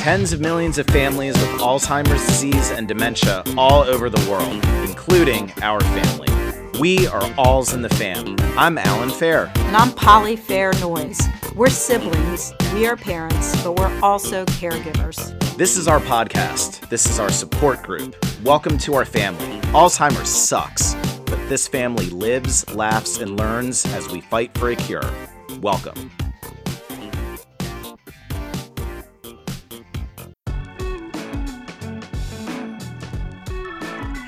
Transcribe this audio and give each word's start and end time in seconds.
Tens 0.00 0.32
of 0.32 0.40
millions 0.40 0.78
of 0.78 0.86
families 0.86 1.34
with 1.34 1.60
Alzheimer's 1.60 2.26
disease 2.26 2.70
and 2.70 2.88
dementia 2.88 3.44
all 3.58 3.82
over 3.82 4.08
the 4.08 4.30
world, 4.30 4.64
including 4.88 5.52
our 5.60 5.78
family. 5.78 6.80
We 6.80 7.06
are 7.08 7.22
Alls 7.36 7.74
in 7.74 7.82
the 7.82 7.90
Fam. 7.90 8.34
I'm 8.56 8.78
Alan 8.78 9.10
Fair. 9.10 9.52
And 9.56 9.76
I'm 9.76 9.92
Polly 9.92 10.36
Fair 10.36 10.72
Noyes. 10.80 11.20
We're 11.54 11.68
siblings, 11.68 12.54
we 12.72 12.86
are 12.86 12.96
parents, 12.96 13.62
but 13.62 13.78
we're 13.78 14.00
also 14.00 14.46
caregivers. 14.46 15.38
This 15.58 15.76
is 15.76 15.86
our 15.86 16.00
podcast. 16.00 16.88
This 16.88 17.04
is 17.04 17.18
our 17.18 17.30
support 17.30 17.82
group. 17.82 18.16
Welcome 18.42 18.78
to 18.78 18.94
our 18.94 19.04
family. 19.04 19.60
Alzheimer's 19.72 20.30
sucks, 20.30 20.94
but 21.26 21.46
this 21.50 21.68
family 21.68 22.06
lives, 22.06 22.66
laughs, 22.74 23.18
and 23.18 23.36
learns 23.36 23.84
as 23.92 24.08
we 24.08 24.22
fight 24.22 24.56
for 24.56 24.70
a 24.70 24.76
cure. 24.76 25.12
Welcome. 25.60 26.10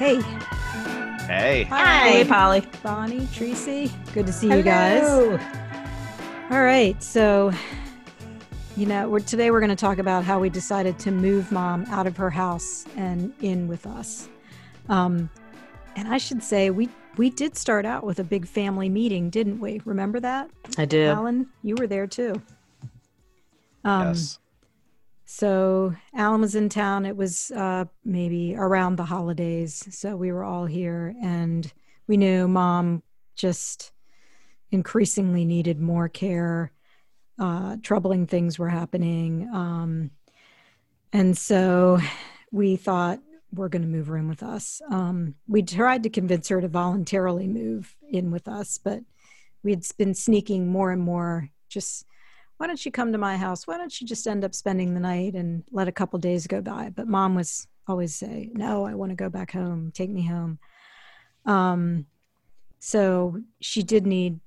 Hey. 0.02 0.20
Hey. 1.28 1.62
Hi. 1.70 2.08
Hey, 2.08 2.24
Polly. 2.24 2.66
Bonnie, 2.82 3.28
Tracy. 3.32 3.88
Good 4.12 4.26
to 4.26 4.32
see 4.32 4.48
Hello. 4.48 4.56
you 4.58 4.64
guys. 4.64 5.08
All 6.50 6.60
right. 6.60 7.00
So, 7.00 7.52
you 8.76 8.86
know, 8.86 9.08
we're, 9.08 9.20
today 9.20 9.52
we're 9.52 9.60
going 9.60 9.70
to 9.70 9.76
talk 9.76 9.98
about 9.98 10.24
how 10.24 10.40
we 10.40 10.50
decided 10.50 10.98
to 10.98 11.12
move 11.12 11.52
mom 11.52 11.84
out 11.84 12.08
of 12.08 12.16
her 12.16 12.30
house 12.30 12.84
and 12.96 13.32
in 13.42 13.68
with 13.68 13.86
us. 13.86 14.28
Um, 14.88 15.30
and 15.94 16.08
I 16.08 16.18
should 16.18 16.42
say, 16.42 16.70
we 16.70 16.88
we 17.16 17.30
did 17.30 17.56
start 17.56 17.86
out 17.86 18.02
with 18.02 18.18
a 18.18 18.24
big 18.24 18.44
family 18.44 18.88
meeting, 18.88 19.30
didn't 19.30 19.60
we? 19.60 19.80
Remember 19.84 20.18
that? 20.18 20.50
I 20.78 20.84
do. 20.84 21.04
Alan, 21.04 21.46
you 21.62 21.76
were 21.78 21.86
there 21.86 22.08
too. 22.08 22.42
Um, 23.84 24.08
yes. 24.08 24.40
So 25.34 25.94
Alan 26.14 26.42
was 26.42 26.54
in 26.54 26.68
town. 26.68 27.06
It 27.06 27.16
was 27.16 27.50
uh, 27.52 27.86
maybe 28.04 28.54
around 28.54 28.96
the 28.96 29.06
holidays. 29.06 29.88
So 29.90 30.14
we 30.14 30.30
were 30.30 30.44
all 30.44 30.66
here, 30.66 31.14
and 31.22 31.72
we 32.06 32.18
knew 32.18 32.46
mom 32.46 33.02
just 33.34 33.92
increasingly 34.70 35.46
needed 35.46 35.80
more 35.80 36.10
care. 36.10 36.70
Uh, 37.38 37.78
troubling 37.82 38.26
things 38.26 38.58
were 38.58 38.68
happening. 38.68 39.48
Um, 39.54 40.10
and 41.14 41.36
so 41.36 41.98
we 42.52 42.76
thought 42.76 43.18
we're 43.54 43.70
going 43.70 43.82
to 43.82 43.88
move 43.88 44.08
her 44.08 44.18
in 44.18 44.28
with 44.28 44.42
us. 44.42 44.82
Um, 44.90 45.36
we 45.48 45.62
tried 45.62 46.02
to 46.02 46.10
convince 46.10 46.48
her 46.48 46.60
to 46.60 46.68
voluntarily 46.68 47.46
move 47.46 47.96
in 48.10 48.30
with 48.30 48.48
us, 48.48 48.76
but 48.76 49.00
we'd 49.62 49.82
been 49.96 50.12
sneaking 50.12 50.68
more 50.68 50.92
and 50.92 51.00
more 51.00 51.48
just 51.70 52.04
why 52.56 52.66
don't 52.66 52.84
you 52.84 52.92
come 52.92 53.12
to 53.12 53.18
my 53.18 53.36
house? 53.36 53.66
Why 53.66 53.76
don't 53.76 54.00
you 54.00 54.06
just 54.06 54.26
end 54.26 54.44
up 54.44 54.54
spending 54.54 54.94
the 54.94 55.00
night 55.00 55.34
and 55.34 55.64
let 55.70 55.88
a 55.88 55.92
couple 55.92 56.18
days 56.18 56.46
go 56.46 56.60
by? 56.60 56.90
But 56.94 57.08
mom 57.08 57.34
was 57.34 57.66
always 57.88 58.14
say, 58.14 58.50
no, 58.52 58.84
I 58.84 58.94
want 58.94 59.10
to 59.10 59.16
go 59.16 59.28
back 59.28 59.52
home. 59.52 59.90
Take 59.92 60.10
me 60.10 60.26
home. 60.26 60.58
Um, 61.44 62.06
so 62.78 63.40
she 63.60 63.82
did 63.82 64.06
need 64.06 64.40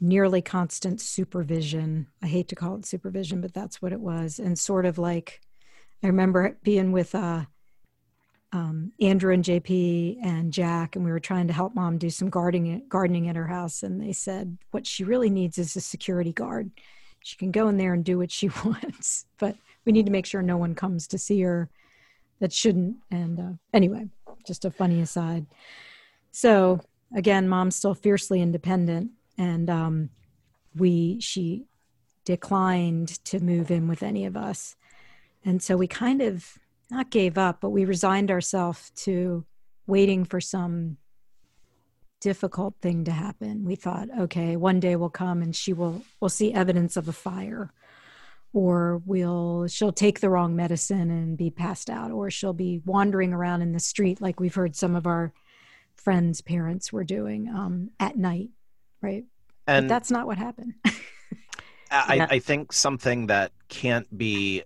nearly 0.00 0.40
constant 0.40 1.00
supervision. 1.00 2.06
I 2.22 2.26
hate 2.26 2.48
to 2.48 2.54
call 2.54 2.76
it 2.76 2.86
supervision, 2.86 3.40
but 3.40 3.52
that's 3.52 3.82
what 3.82 3.92
it 3.92 4.00
was. 4.00 4.38
And 4.38 4.58
sort 4.58 4.86
of 4.86 4.98
like, 4.98 5.40
I 6.02 6.06
remember 6.06 6.58
being 6.62 6.92
with 6.92 7.14
uh, 7.14 7.44
um, 8.52 8.92
Andrew 9.00 9.32
and 9.32 9.44
JP 9.44 10.18
and 10.24 10.52
Jack, 10.52 10.96
and 10.96 11.04
we 11.04 11.10
were 11.10 11.20
trying 11.20 11.46
to 11.48 11.52
help 11.52 11.74
mom 11.74 11.98
do 11.98 12.10
some 12.10 12.30
gardening 12.30 12.82
gardening 12.88 13.28
at 13.28 13.36
her 13.36 13.46
house. 13.46 13.82
And 13.82 14.00
they 14.00 14.12
said 14.12 14.58
what 14.70 14.86
she 14.86 15.04
really 15.04 15.30
needs 15.30 15.58
is 15.58 15.76
a 15.76 15.80
security 15.80 16.32
guard 16.32 16.70
she 17.22 17.36
can 17.36 17.50
go 17.50 17.68
in 17.68 17.76
there 17.76 17.92
and 17.92 18.04
do 18.04 18.18
what 18.18 18.30
she 18.30 18.48
wants 18.64 19.26
but 19.38 19.56
we 19.84 19.92
need 19.92 20.06
to 20.06 20.12
make 20.12 20.26
sure 20.26 20.42
no 20.42 20.56
one 20.56 20.74
comes 20.74 21.06
to 21.06 21.18
see 21.18 21.40
her 21.40 21.70
that 22.40 22.52
shouldn't 22.52 22.96
and 23.10 23.38
uh, 23.38 23.52
anyway 23.72 24.06
just 24.46 24.64
a 24.64 24.70
funny 24.70 25.00
aside. 25.00 25.46
So 26.30 26.80
again 27.14 27.48
mom's 27.48 27.76
still 27.76 27.94
fiercely 27.94 28.40
independent 28.40 29.12
and 29.38 29.68
um, 29.70 30.10
we 30.74 31.20
she 31.20 31.66
declined 32.24 33.22
to 33.24 33.40
move 33.40 33.70
in 33.70 33.88
with 33.88 34.02
any 34.02 34.24
of 34.24 34.36
us. 34.36 34.76
And 35.44 35.62
so 35.62 35.76
we 35.76 35.86
kind 35.86 36.20
of 36.20 36.58
not 36.90 37.10
gave 37.10 37.38
up 37.38 37.60
but 37.60 37.70
we 37.70 37.84
resigned 37.84 38.30
ourselves 38.30 38.90
to 38.96 39.44
waiting 39.86 40.24
for 40.24 40.40
some 40.40 40.96
difficult 42.20 42.74
thing 42.80 43.04
to 43.04 43.10
happen. 43.10 43.64
We 43.64 43.74
thought, 43.76 44.08
okay, 44.20 44.56
one 44.56 44.80
day 44.80 44.96
will 44.96 45.10
come 45.10 45.42
and 45.42 45.54
she 45.54 45.72
will 45.72 46.02
will 46.20 46.28
see 46.28 46.52
evidence 46.52 46.96
of 46.96 47.08
a 47.08 47.12
fire 47.12 47.72
or 48.52 49.00
we'll 49.06 49.66
she'll 49.68 49.92
take 49.92 50.20
the 50.20 50.30
wrong 50.30 50.56
medicine 50.56 51.10
and 51.10 51.36
be 51.36 51.50
passed 51.50 51.88
out 51.88 52.10
or 52.10 52.30
she'll 52.30 52.52
be 52.52 52.82
wandering 52.84 53.32
around 53.32 53.62
in 53.62 53.72
the 53.72 53.80
street 53.80 54.20
like 54.20 54.40
we've 54.40 54.54
heard 54.54 54.74
some 54.74 54.96
of 54.96 55.06
our 55.06 55.32
friends 55.94 56.40
parents 56.40 56.92
were 56.92 57.04
doing 57.04 57.48
um, 57.48 57.90
at 58.00 58.16
night 58.16 58.48
right 59.02 59.24
And 59.66 59.88
but 59.88 59.94
that's 59.94 60.10
not 60.10 60.26
what 60.26 60.38
happened 60.38 60.74
I, 61.92 62.14
Yeah. 62.16 62.26
I 62.30 62.38
think 62.38 62.72
something 62.72 63.26
that 63.26 63.52
can't 63.68 64.16
be 64.16 64.62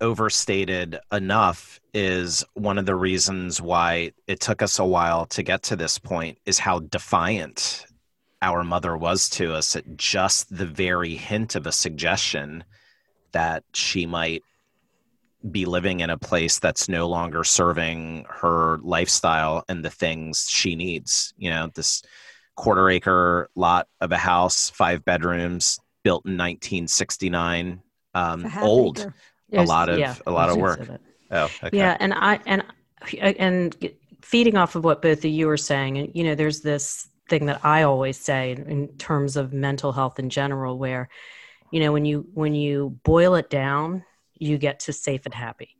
overstated 0.00 0.98
enough 1.12 1.80
is 1.94 2.44
one 2.54 2.78
of 2.78 2.86
the 2.86 2.94
reasons 2.94 3.60
why 3.60 4.12
it 4.26 4.40
took 4.40 4.62
us 4.62 4.78
a 4.78 4.84
while 4.84 5.26
to 5.26 5.42
get 5.42 5.62
to 5.64 5.76
this 5.76 5.98
point 5.98 6.38
is 6.46 6.58
how 6.58 6.80
defiant 6.80 7.86
our 8.42 8.62
mother 8.62 8.96
was 8.96 9.28
to 9.30 9.54
us 9.54 9.76
at 9.76 9.96
just 9.96 10.54
the 10.54 10.66
very 10.66 11.14
hint 11.14 11.54
of 11.54 11.66
a 11.66 11.72
suggestion 11.72 12.62
that 13.32 13.64
she 13.72 14.06
might 14.06 14.42
be 15.50 15.64
living 15.64 16.00
in 16.00 16.10
a 16.10 16.18
place 16.18 16.58
that's 16.58 16.88
no 16.88 17.08
longer 17.08 17.44
serving 17.44 18.24
her 18.28 18.78
lifestyle 18.82 19.64
and 19.68 19.84
the 19.84 19.90
things 19.90 20.48
she 20.50 20.74
needs. 20.74 21.32
You 21.38 21.50
know, 21.50 21.70
this 21.74 22.02
quarter 22.56 22.88
acre 22.90 23.48
lot 23.54 23.88
of 24.00 24.12
a 24.12 24.16
house, 24.16 24.70
five 24.70 25.04
bedrooms, 25.04 25.78
built 26.02 26.24
in 26.24 26.32
1969. 26.32 27.82
Um, 28.14 28.40
It's 28.40 28.46
a 28.46 28.48
half 28.48 28.64
old, 28.64 28.98
acre. 28.98 29.14
A 29.52 29.62
lot 29.62 29.88
of 29.88 29.98
Yeah, 29.98 30.14
a 30.26 30.30
lot 30.30 30.48
of 30.48 30.56
work. 30.58 30.80
Oh, 31.30 31.44
okay. 31.44 31.68
Yeah, 31.72 31.96
and 32.00 32.12
I 32.14 32.40
and 32.46 32.64
and 33.38 33.76
feeding 34.22 34.56
off 34.56 34.74
of 34.74 34.84
what 34.84 35.02
both 35.02 35.18
of 35.18 35.30
you 35.30 35.46
were 35.46 35.56
saying, 35.56 35.98
and 35.98 36.10
you 36.14 36.24
know, 36.24 36.34
there's 36.34 36.60
this 36.60 37.08
thing 37.28 37.46
that 37.46 37.64
I 37.64 37.82
always 37.82 38.18
say 38.18 38.52
in- 38.52 38.70
in 38.70 38.88
terms 38.98 39.36
of 39.36 39.52
mental 39.52 39.92
health 39.92 40.18
in 40.18 40.30
general, 40.30 40.78
where 40.78 41.08
you 41.72 41.80
know 41.80 41.92
when 41.92 42.04
you 42.04 42.26
when 42.34 42.54
you 42.54 42.98
boil 43.04 43.34
it 43.34 43.50
down, 43.50 44.04
you 44.34 44.58
get 44.58 44.80
to 44.80 44.92
safe 44.92 45.26
and 45.26 45.34
happy. 45.34 45.76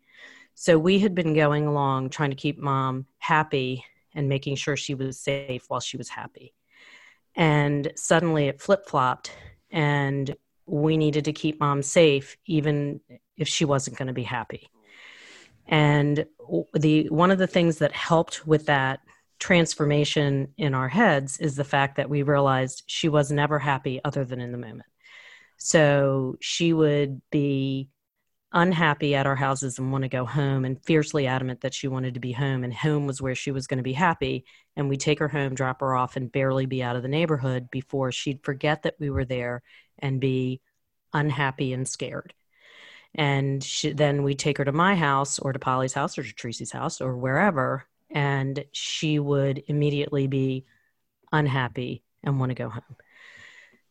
So 0.54 0.78
we 0.78 0.98
had 0.98 1.14
been 1.14 1.34
going 1.34 1.66
along 1.66 2.10
trying 2.10 2.30
to 2.30 2.36
keep 2.36 2.58
mom 2.58 3.06
happy 3.18 3.84
and 4.14 4.28
making 4.28 4.56
sure 4.56 4.76
she 4.76 4.94
was 4.94 5.20
safe 5.20 5.64
while 5.68 5.80
she 5.80 5.98
was 5.98 6.08
happy. 6.08 6.54
And 7.34 7.92
suddenly 7.96 8.48
it 8.48 8.60
flip 8.60 8.86
flopped, 8.88 9.30
and 9.70 10.34
we 10.64 10.96
needed 10.96 11.26
to 11.26 11.32
keep 11.32 11.60
mom 11.60 11.82
safe, 11.82 12.36
even 12.46 13.00
if 13.36 13.48
she 13.48 13.64
wasn't 13.64 13.96
going 13.96 14.08
to 14.08 14.14
be 14.14 14.22
happy. 14.22 14.70
And 15.66 16.26
the 16.74 17.08
one 17.08 17.30
of 17.30 17.38
the 17.38 17.46
things 17.46 17.78
that 17.78 17.92
helped 17.92 18.46
with 18.46 18.66
that 18.66 19.00
transformation 19.38 20.48
in 20.56 20.74
our 20.74 20.88
heads 20.88 21.38
is 21.38 21.56
the 21.56 21.64
fact 21.64 21.96
that 21.96 22.08
we 22.08 22.22
realized 22.22 22.84
she 22.86 23.08
was 23.08 23.30
never 23.30 23.58
happy 23.58 24.00
other 24.04 24.24
than 24.24 24.40
in 24.40 24.52
the 24.52 24.58
moment. 24.58 24.88
So 25.58 26.36
she 26.40 26.72
would 26.72 27.20
be 27.30 27.88
unhappy 28.52 29.14
at 29.14 29.26
our 29.26 29.36
houses 29.36 29.78
and 29.78 29.90
want 29.90 30.02
to 30.02 30.08
go 30.08 30.24
home 30.24 30.64
and 30.64 30.82
fiercely 30.84 31.26
adamant 31.26 31.60
that 31.60 31.74
she 31.74 31.88
wanted 31.88 32.14
to 32.14 32.20
be 32.20 32.32
home 32.32 32.64
and 32.64 32.72
home 32.72 33.06
was 33.06 33.20
where 33.20 33.34
she 33.34 33.50
was 33.50 33.66
going 33.66 33.78
to 33.78 33.82
be 33.82 33.92
happy 33.92 34.44
and 34.76 34.88
we 34.88 34.96
take 34.96 35.18
her 35.18 35.28
home 35.28 35.54
drop 35.54 35.80
her 35.80 35.94
off 35.94 36.16
and 36.16 36.32
barely 36.32 36.64
be 36.64 36.82
out 36.82 36.96
of 36.96 37.02
the 37.02 37.08
neighborhood 37.08 37.68
before 37.70 38.12
she'd 38.12 38.42
forget 38.44 38.82
that 38.82 38.94
we 38.98 39.10
were 39.10 39.24
there 39.24 39.62
and 39.98 40.20
be 40.20 40.60
unhappy 41.12 41.72
and 41.72 41.88
scared 41.88 42.32
and 43.16 43.64
she, 43.64 43.92
then 43.92 44.22
we 44.22 44.34
take 44.34 44.58
her 44.58 44.64
to 44.64 44.72
my 44.72 44.94
house 44.94 45.38
or 45.38 45.52
to 45.52 45.58
Polly's 45.58 45.94
house 45.94 46.18
or 46.18 46.22
to 46.22 46.32
Tracy's 46.32 46.70
house 46.70 47.00
or 47.00 47.16
wherever, 47.16 47.84
and 48.10 48.64
she 48.72 49.18
would 49.18 49.64
immediately 49.66 50.26
be 50.26 50.66
unhappy 51.32 52.04
and 52.22 52.38
want 52.38 52.50
to 52.50 52.54
go 52.54 52.68
home. 52.68 52.96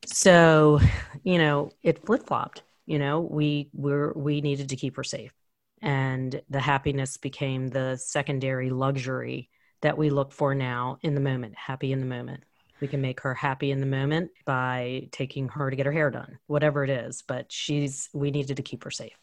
So, 0.06 0.80
you 1.24 1.40
know, 1.40 1.72
it 1.82 2.06
flip 2.06 2.28
flopped. 2.28 2.62
You 2.86 3.00
know, 3.00 3.22
we 3.22 3.70
were 3.74 4.14
we 4.16 4.42
needed 4.42 4.70
to 4.70 4.76
keep 4.76 4.96
her 4.98 5.04
safe, 5.04 5.34
and 5.82 6.40
the 6.50 6.60
happiness 6.60 7.18
became 7.18 7.68
the 7.68 7.98
secondary 7.98 8.70
luxury 8.70 9.50
that 9.82 9.98
we 9.98 10.12
look 10.12 10.32
for 10.32 10.54
now 10.54 11.00
in 11.02 11.16
the 11.16 11.22
moment. 11.22 11.56
Happy 11.56 11.92
in 11.92 12.00
the 12.00 12.06
moment. 12.06 12.44
We 12.82 12.88
can 12.88 13.02
make 13.02 13.22
her 13.22 13.34
happy 13.34 13.72
in 13.72 13.80
the 13.80 13.86
moment 13.86 14.32
by 14.46 15.08
taking 15.12 15.48
her 15.50 15.70
to 15.70 15.76
get 15.76 15.86
her 15.86 15.92
hair 15.92 16.12
done, 16.12 16.40
whatever 16.48 16.84
it 16.84 16.90
is. 16.90 17.24
But 17.26 17.52
she's, 17.52 18.10
we 18.14 18.32
needed 18.32 18.58
to 18.58 18.64
keep 18.64 18.84
her 18.84 18.92
safe. 18.92 19.18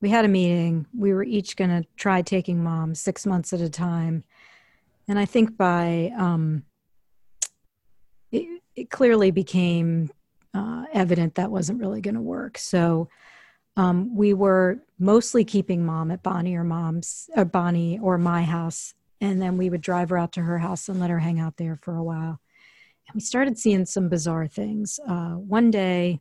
we 0.00 0.10
had 0.10 0.24
a 0.24 0.28
meeting. 0.28 0.86
We 0.96 1.12
were 1.12 1.24
each 1.24 1.56
going 1.56 1.70
to 1.70 1.88
try 1.96 2.22
taking 2.22 2.62
mom 2.62 2.94
six 2.94 3.26
months 3.26 3.52
at 3.52 3.60
a 3.60 3.70
time. 3.70 4.24
And 5.08 5.18
I 5.18 5.24
think 5.24 5.56
by, 5.56 6.12
um, 6.18 6.64
it, 8.32 8.62
it 8.74 8.90
clearly 8.90 9.30
became 9.30 10.10
uh, 10.54 10.84
evident 10.92 11.36
that 11.36 11.50
wasn't 11.50 11.80
really 11.80 12.00
going 12.00 12.14
to 12.14 12.20
work. 12.20 12.58
So 12.58 13.08
Um, 13.78 14.16
we 14.16 14.32
were 14.32 14.78
mostly 14.98 15.44
keeping 15.44 15.84
mom 15.84 16.10
at 16.10 16.22
Bonnie 16.22 16.56
or 16.56 16.64
mom's, 16.64 17.28
or 17.36 17.44
Bonnie 17.44 17.98
or 18.00 18.16
my 18.16 18.42
house. 18.42 18.94
And 19.20 19.40
then 19.40 19.58
we 19.58 19.68
would 19.68 19.82
drive 19.82 20.08
her 20.08 20.16
out 20.16 20.32
to 20.32 20.42
her 20.42 20.58
house 20.58 20.88
and 20.88 20.98
let 20.98 21.10
her 21.10 21.18
hang 21.18 21.38
out 21.38 21.58
there 21.58 21.76
for 21.76 21.94
a 21.94 22.02
while. 22.02 22.40
We 23.14 23.20
started 23.20 23.58
seeing 23.58 23.86
some 23.86 24.08
bizarre 24.08 24.46
things. 24.46 24.98
Uh, 25.06 25.34
one 25.34 25.70
day, 25.70 26.20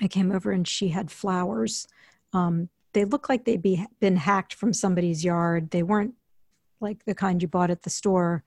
I 0.00 0.08
came 0.08 0.30
over 0.30 0.52
and 0.52 0.66
she 0.66 0.88
had 0.88 1.10
flowers. 1.10 1.88
Um, 2.32 2.68
they 2.92 3.04
looked 3.04 3.28
like 3.28 3.44
they'd 3.44 3.62
be, 3.62 3.84
been 4.00 4.16
hacked 4.16 4.54
from 4.54 4.72
somebody's 4.72 5.24
yard. 5.24 5.70
They 5.70 5.82
weren't 5.82 6.14
like 6.80 7.04
the 7.04 7.14
kind 7.14 7.40
you 7.40 7.48
bought 7.48 7.70
at 7.70 7.82
the 7.82 7.90
store. 7.90 8.44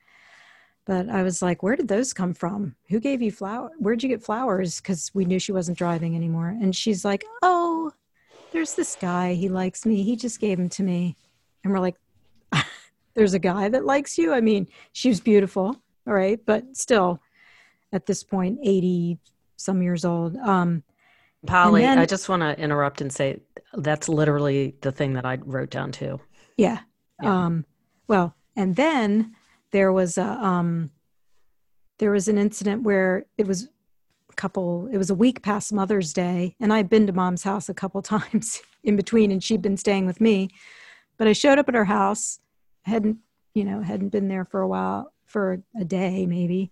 But 0.85 1.09
I 1.09 1.21
was 1.23 1.41
like, 1.41 1.61
where 1.61 1.75
did 1.75 1.87
those 1.87 2.13
come 2.13 2.33
from? 2.33 2.75
Who 2.89 2.99
gave 2.99 3.21
you 3.21 3.31
flower? 3.31 3.71
Where'd 3.77 4.01
you 4.01 4.09
get 4.09 4.23
flowers? 4.23 4.81
Because 4.81 5.11
we 5.13 5.25
knew 5.25 5.39
she 5.39 5.51
wasn't 5.51 5.77
driving 5.77 6.15
anymore. 6.15 6.47
And 6.47 6.75
she's 6.75 7.05
like, 7.05 7.23
oh, 7.43 7.91
there's 8.51 8.73
this 8.73 8.95
guy. 8.95 9.33
He 9.33 9.49
likes 9.49 9.85
me. 9.85 10.01
He 10.01 10.15
just 10.15 10.39
gave 10.39 10.57
them 10.57 10.69
to 10.69 10.83
me. 10.83 11.15
And 11.63 11.71
we're 11.71 11.79
like, 11.79 11.97
there's 13.13 13.35
a 13.35 13.39
guy 13.39 13.69
that 13.69 13.85
likes 13.85 14.17
you. 14.17 14.33
I 14.33 14.41
mean, 14.41 14.67
she 14.91 15.09
was 15.09 15.19
beautiful. 15.19 15.75
All 16.07 16.13
right. 16.13 16.39
But 16.43 16.75
still, 16.75 17.21
at 17.91 18.05
this 18.05 18.23
point, 18.23 18.59
80 18.63 19.19
some 19.55 19.81
years 19.81 20.05
old. 20.05 20.35
Um, 20.37 20.83
Polly, 21.45 21.81
then, 21.81 21.97
I 21.97 22.05
just 22.05 22.27
want 22.27 22.41
to 22.41 22.59
interrupt 22.59 23.01
and 23.01 23.11
say 23.11 23.39
that's 23.73 24.09
literally 24.09 24.75
the 24.81 24.91
thing 24.91 25.13
that 25.13 25.25
I 25.25 25.37
wrote 25.41 25.69
down 25.69 25.91
too. 25.91 26.19
Yeah. 26.57 26.79
yeah. 27.21 27.45
Um, 27.45 27.65
well, 28.07 28.35
and 28.55 28.75
then 28.75 29.35
there 29.71 29.93
was 29.93 30.17
a 30.17 30.25
um, 30.25 30.91
there 31.99 32.11
was 32.11 32.27
an 32.27 32.37
incident 32.37 32.83
where 32.83 33.25
it 33.37 33.47
was 33.47 33.69
a 34.29 34.33
couple. 34.35 34.89
It 34.91 34.97
was 34.97 35.09
a 35.09 35.15
week 35.15 35.41
past 35.41 35.71
Mother's 35.71 36.11
Day, 36.11 36.55
and 36.59 36.73
I'd 36.73 36.89
been 36.89 37.07
to 37.07 37.13
Mom's 37.13 37.43
house 37.43 37.69
a 37.69 37.73
couple 37.73 38.01
times 38.01 38.61
in 38.83 38.95
between, 38.95 39.31
and 39.31 39.43
she'd 39.43 39.61
been 39.61 39.77
staying 39.77 40.05
with 40.05 40.19
me. 40.19 40.49
But 41.17 41.27
I 41.27 41.33
showed 41.33 41.59
up 41.59 41.69
at 41.69 41.75
her 41.75 41.85
house. 41.85 42.39
hadn't 42.83 43.17
you 43.53 43.63
know 43.63 43.81
hadn't 43.81 44.09
been 44.09 44.27
there 44.27 44.45
for 44.45 44.61
a 44.61 44.67
while 44.67 45.13
for 45.25 45.61
a 45.79 45.85
day 45.85 46.25
maybe, 46.25 46.71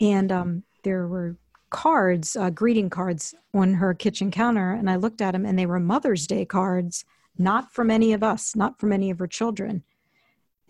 and 0.00 0.32
um, 0.32 0.62
there 0.82 1.06
were 1.06 1.36
cards, 1.70 2.36
uh, 2.36 2.50
greeting 2.50 2.90
cards 2.90 3.34
on 3.54 3.74
her 3.74 3.94
kitchen 3.94 4.30
counter. 4.30 4.72
And 4.72 4.90
I 4.90 4.96
looked 4.96 5.20
at 5.20 5.32
them 5.32 5.46
and 5.46 5.58
they 5.58 5.66
were 5.66 5.80
Mother's 5.80 6.26
Day 6.26 6.44
cards, 6.44 7.04
not 7.38 7.72
from 7.72 7.90
any 7.90 8.12
of 8.12 8.22
us, 8.22 8.56
not 8.56 8.78
from 8.78 8.92
any 8.92 9.10
of 9.10 9.18
her 9.18 9.26
children. 9.26 9.84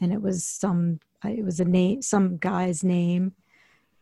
And 0.00 0.12
it 0.12 0.22
was 0.22 0.44
some, 0.44 1.00
it 1.24 1.44
was 1.44 1.60
a 1.60 1.64
name, 1.64 2.02
some 2.02 2.36
guy's 2.36 2.84
name. 2.84 3.32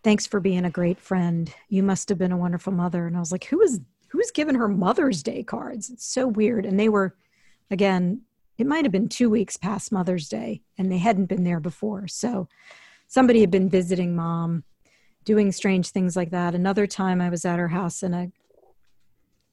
Thanks 0.02 0.26
for 0.26 0.40
being 0.40 0.64
a 0.64 0.70
great 0.70 1.00
friend. 1.00 1.52
You 1.68 1.82
must 1.82 2.08
have 2.08 2.18
been 2.18 2.32
a 2.32 2.36
wonderful 2.36 2.72
mother. 2.72 3.06
And 3.06 3.16
I 3.16 3.20
was 3.20 3.32
like, 3.32 3.44
who 3.44 3.60
is, 3.62 3.80
who's 4.08 4.30
given 4.30 4.54
her 4.54 4.68
Mother's 4.68 5.22
Day 5.22 5.42
cards? 5.42 5.90
It's 5.90 6.06
so 6.06 6.26
weird. 6.26 6.66
And 6.66 6.78
they 6.78 6.88
were, 6.88 7.16
again, 7.70 8.22
it 8.58 8.66
might 8.66 8.84
have 8.84 8.92
been 8.92 9.08
two 9.08 9.30
weeks 9.30 9.56
past 9.56 9.92
Mother's 9.92 10.28
Day 10.28 10.62
and 10.76 10.90
they 10.90 10.98
hadn't 10.98 11.26
been 11.26 11.44
there 11.44 11.60
before. 11.60 12.08
So 12.08 12.48
somebody 13.06 13.40
had 13.40 13.50
been 13.50 13.68
visiting 13.68 14.16
mom 14.16 14.64
doing 15.24 15.52
strange 15.52 15.90
things 15.90 16.16
like 16.16 16.30
that. 16.30 16.54
Another 16.54 16.86
time 16.86 17.20
I 17.20 17.28
was 17.28 17.44
at 17.44 17.58
her 17.58 17.68
house 17.68 18.02
and 18.02 18.14
I 18.14 18.32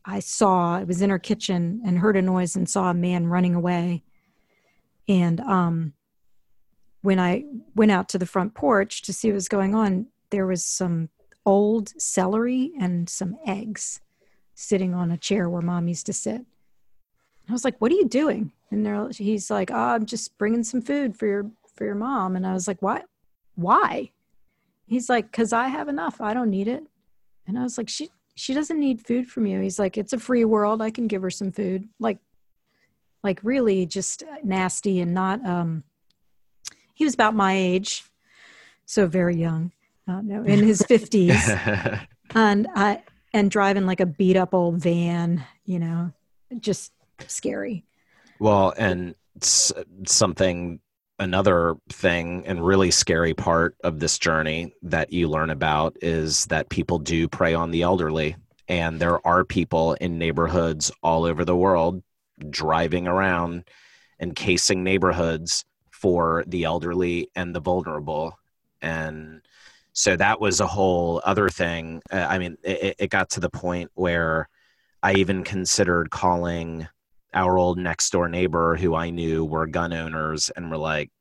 I 0.08 0.20
saw 0.20 0.78
it 0.78 0.88
was 0.88 1.02
in 1.02 1.10
her 1.10 1.20
kitchen 1.20 1.82
and 1.84 1.98
heard 1.98 2.16
a 2.16 2.22
noise 2.22 2.56
and 2.56 2.70
saw 2.70 2.92
a 2.92 2.94
man 2.94 3.28
running 3.28 3.56
away. 3.56 4.04
And 5.08 5.40
um 5.42 5.94
when 7.02 7.20
I 7.20 7.46
went 7.76 7.92
out 7.92 8.10
to 8.10 8.18
the 8.18 8.26
front 8.26 8.56
porch 8.56 9.04
to 9.04 9.14
see 9.14 9.28
what 9.28 9.36
was 9.36 9.48
going 9.48 9.76
on, 9.76 10.08
there 10.32 10.48
was 10.48 10.66
some 10.66 11.10
old 11.46 11.90
celery 12.02 12.72
and 12.80 13.08
some 13.08 13.38
eggs 13.46 14.02
sitting 14.56 14.94
on 14.96 15.12
a 15.12 15.18
chair 15.18 15.48
where 15.48 15.62
mom 15.62 15.88
used 15.88 16.08
to 16.08 16.14
sit. 16.14 16.42
I 17.48 17.52
was 17.52 17.64
like, 17.64 17.80
"What 17.80 17.92
are 17.92 17.96
you 17.96 18.08
doing?" 18.08 18.52
And 18.72 18.86
there, 18.86 19.10
he's 19.10 19.52
like, 19.52 19.70
"Oh, 19.70 19.76
I'm 19.76 20.06
just 20.06 20.38
bringing 20.38 20.64
some 20.64 20.82
food 20.82 21.16
for 21.16 21.28
your 21.28 21.52
for 21.76 21.86
your 21.86 21.96
mom." 21.96 22.36
And 22.36 22.48
I 22.48 22.54
was 22.54 22.68
like, 22.68 22.82
"What? 22.82 23.06
Why?" 23.56 24.12
He's 24.88 25.10
like, 25.10 25.32
because 25.32 25.54
I 25.54 25.68
have 25.68 25.88
enough. 25.88 26.22
I 26.22 26.34
don't 26.34 26.50
need 26.50 26.68
it. 26.68 26.84
And 27.48 27.58
I 27.58 27.64
was 27.64 27.78
like, 27.78 27.90
she 27.90 28.10
she 28.36 28.54
doesn't 28.54 28.80
need 28.80 29.06
food 29.06 29.28
from 29.28 29.46
you. 29.46 29.62
He's 29.62 29.80
like, 29.80 29.98
it's 29.98 30.14
a 30.14 30.20
free 30.20 30.46
world. 30.46 30.82
I 30.82 30.92
can 30.92 31.08
give 31.08 31.22
her 31.22 31.30
some 31.30 31.52
food. 31.52 31.88
Like, 32.00 32.18
like 33.24 33.40
really 33.44 33.86
just 33.86 34.24
nasty 34.44 35.00
and 35.00 35.14
not. 35.14 35.44
Um, 35.46 35.84
he 36.94 37.06
was 37.06 37.14
about 37.14 37.34
my 37.34 37.54
age, 37.54 38.04
so 38.86 39.08
very 39.08 39.36
young. 39.38 39.72
Uh, 40.08 40.22
no, 40.22 40.44
in 40.44 40.60
his 40.64 40.82
fifties, 40.88 41.50
and 42.36 42.68
I 42.76 43.04
and 43.34 43.50
driving 43.50 43.86
like 43.86 44.00
a 44.00 44.06
beat 44.06 44.38
up 44.38 44.54
old 44.54 44.78
van. 44.78 45.44
You 45.66 45.80
know, 45.80 46.12
just 46.60 46.92
scary. 47.28 47.86
Well, 48.40 48.74
and 48.78 49.16
something 50.06 50.80
another 51.20 51.76
thing 51.90 52.46
and 52.46 52.66
really 52.66 52.92
scary 52.92 53.34
part 53.34 53.76
of 53.84 54.00
this 54.00 54.18
journey 54.18 54.74
that 54.82 55.14
you 55.14 55.30
learn 55.30 55.50
about 55.50 55.96
is 56.02 56.46
that 56.46 56.70
people 56.70 57.00
do 57.00 57.28
prey 57.28 57.54
on 57.54 57.72
the 57.72 57.84
elderly. 57.84 58.36
And 58.68 59.00
there 59.00 59.26
are 59.26 59.46
people 59.46 59.94
in 59.94 60.18
neighborhoods 60.18 60.92
all 61.04 61.24
over 61.24 61.46
the 61.46 61.56
world 61.56 62.04
driving 62.50 63.08
around 63.08 63.64
and 64.20 64.36
casing 64.36 64.84
neighborhoods 64.84 65.66
for 65.92 66.44
the 66.48 66.64
elderly 66.64 67.30
and 67.36 67.56
the 67.56 67.60
vulnerable. 67.60 68.38
And 68.82 69.42
so 69.94 70.18
that 70.18 70.42
was 70.42 70.60
a 70.60 70.68
whole 70.68 71.22
other 71.24 71.50
thing. 71.50 72.02
Uh, 72.12 72.28
i 72.30 72.38
mean 72.38 72.58
it, 72.64 72.96
it 73.00 73.10
got 73.10 73.30
to 73.32 73.40
the 73.40 73.50
point 73.50 73.90
where 73.94 74.50
i 75.02 75.14
even 75.14 75.44
considered 75.44 76.10
calling 76.10 76.88
our 77.36 77.58
old 77.58 77.78
next 77.78 78.10
door 78.12 78.30
neighbor 78.30 78.78
who 78.78 78.96
I 78.96 79.10
knew 79.10 79.46
were 79.46 79.68
gun 79.68 79.94
owners 79.94 80.50
and 80.56 80.72
were 80.72 80.78
like, 80.78 81.12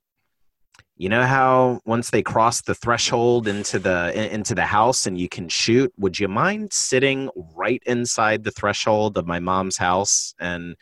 you 0.96 1.08
know 1.08 1.24
how 1.24 1.80
once 1.84 2.10
they 2.10 2.22
cross 2.22 2.62
the 2.62 2.74
threshold 2.74 3.48
into 3.48 3.80
the 3.80 4.32
into 4.32 4.54
the 4.54 4.64
house 4.64 5.06
and 5.06 5.18
you 5.18 5.28
can 5.28 5.48
shoot 5.48 5.92
would 5.98 6.20
you 6.20 6.28
mind 6.28 6.72
sitting 6.72 7.28
right 7.56 7.82
inside 7.84 8.44
the 8.44 8.52
threshold 8.52 9.18
of 9.18 9.26
my 9.26 9.40
mom's 9.40 9.76
house 9.76 10.34
and 10.38 10.76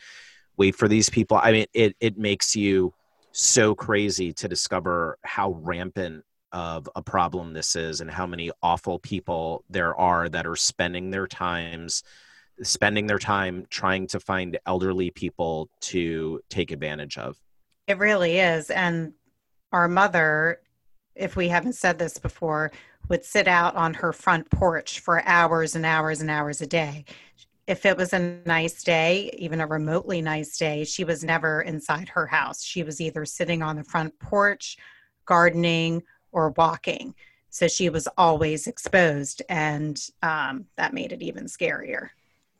wait 0.55 0.75
for 0.75 0.87
these 0.87 1.09
people? 1.09 1.39
I 1.41 1.51
mean 1.51 1.65
it 1.73 1.95
it 1.99 2.15
makes 2.15 2.55
you 2.55 2.93
so 3.31 3.73
crazy 3.73 4.31
to 4.33 4.47
discover 4.47 5.17
how 5.23 5.53
rampant 5.53 6.23
of 6.51 6.87
a 6.95 7.01
problem 7.01 7.53
this 7.53 7.75
is 7.75 7.99
and 7.99 8.11
how 8.11 8.27
many 8.27 8.51
awful 8.61 8.99
people 8.99 9.63
there 9.67 9.95
are 9.99 10.29
that 10.29 10.45
are 10.45 10.55
spending 10.55 11.09
their 11.09 11.25
times 11.25 12.03
spending 12.61 13.07
their 13.07 13.19
time 13.19 13.65
trying 13.69 14.07
to 14.07 14.19
find 14.19 14.57
elderly 14.65 15.09
people 15.09 15.69
to 15.81 16.39
take 16.49 16.71
advantage 16.71 17.17
of. 17.17 17.37
It 17.87 17.97
really 17.97 18.39
is. 18.39 18.69
And 18.69 19.13
our 19.71 19.87
mother, 19.87 20.61
if 21.15 21.35
we 21.35 21.47
haven't 21.47 21.73
said 21.73 21.97
this 21.97 22.17
before, 22.17 22.71
would 23.09 23.25
sit 23.25 23.47
out 23.47 23.75
on 23.75 23.93
her 23.93 24.13
front 24.13 24.49
porch 24.49 24.99
for 24.99 25.21
hours 25.27 25.75
and 25.75 25.85
hours 25.85 26.21
and 26.21 26.29
hours 26.29 26.61
a 26.61 26.67
day. 26.67 27.05
If 27.67 27.85
it 27.85 27.97
was 27.97 28.13
a 28.13 28.39
nice 28.45 28.83
day, 28.83 29.33
even 29.37 29.61
a 29.61 29.67
remotely 29.67 30.21
nice 30.21 30.57
day, 30.57 30.83
she 30.83 31.03
was 31.03 31.23
never 31.23 31.61
inside 31.61 32.09
her 32.09 32.27
house. 32.27 32.63
She 32.63 32.83
was 32.83 33.01
either 33.01 33.25
sitting 33.25 33.61
on 33.61 33.77
the 33.77 33.83
front 33.83 34.17
porch, 34.19 34.77
gardening, 35.25 36.03
or 36.31 36.51
walking. 36.51 37.15
So 37.49 37.67
she 37.67 37.89
was 37.89 38.07
always 38.17 38.67
exposed, 38.67 39.43
and 39.47 40.01
um, 40.23 40.65
that 40.75 40.93
made 40.93 41.11
it 41.11 41.21
even 41.21 41.45
scarier. 41.45 42.09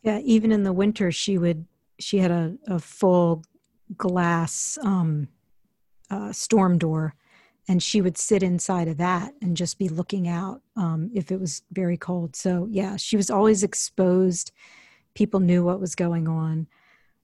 Yeah, 0.03 0.19
even 0.19 0.51
in 0.51 0.63
the 0.63 0.73
winter, 0.73 1.11
she 1.11 1.37
would. 1.37 1.65
She 1.99 2.19
had 2.19 2.31
a, 2.31 2.55
a 2.67 2.79
full 2.79 3.43
glass 3.97 4.77
um, 4.83 5.29
uh, 6.11 6.33
storm 6.33 6.77
door, 6.77 7.15
and 7.67 7.81
she 7.81 8.01
would 8.01 8.17
sit 8.17 8.43
inside 8.43 8.89
of 8.89 8.97
that 8.97 9.33
and 9.41 9.55
just 9.55 9.79
be 9.79 9.87
looking 9.87 10.27
out 10.27 10.61
um, 10.75 11.09
if 11.13 11.31
it 11.31 11.39
was 11.39 11.61
very 11.71 11.97
cold. 11.97 12.35
So 12.35 12.67
yeah, 12.69 12.97
she 12.97 13.15
was 13.15 13.29
always 13.29 13.63
exposed. 13.63 14.51
People 15.13 15.39
knew 15.39 15.63
what 15.63 15.79
was 15.79 15.95
going 15.95 16.27
on. 16.27 16.67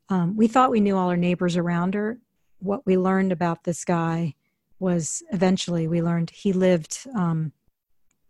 Um, 0.07 0.37
we 0.37 0.47
thought 0.47 0.71
we 0.71 0.79
knew 0.79 0.95
all 0.95 1.09
our 1.09 1.17
neighbors 1.17 1.57
around 1.57 1.95
her. 1.95 2.19
What 2.59 2.85
we 2.85 2.97
learned 2.97 3.31
about 3.31 3.63
this 3.63 3.83
guy 3.83 4.35
was 4.79 5.21
eventually 5.31 5.87
we 5.87 6.01
learned 6.01 6.29
he 6.29 6.53
lived 6.53 6.99
um, 7.15 7.51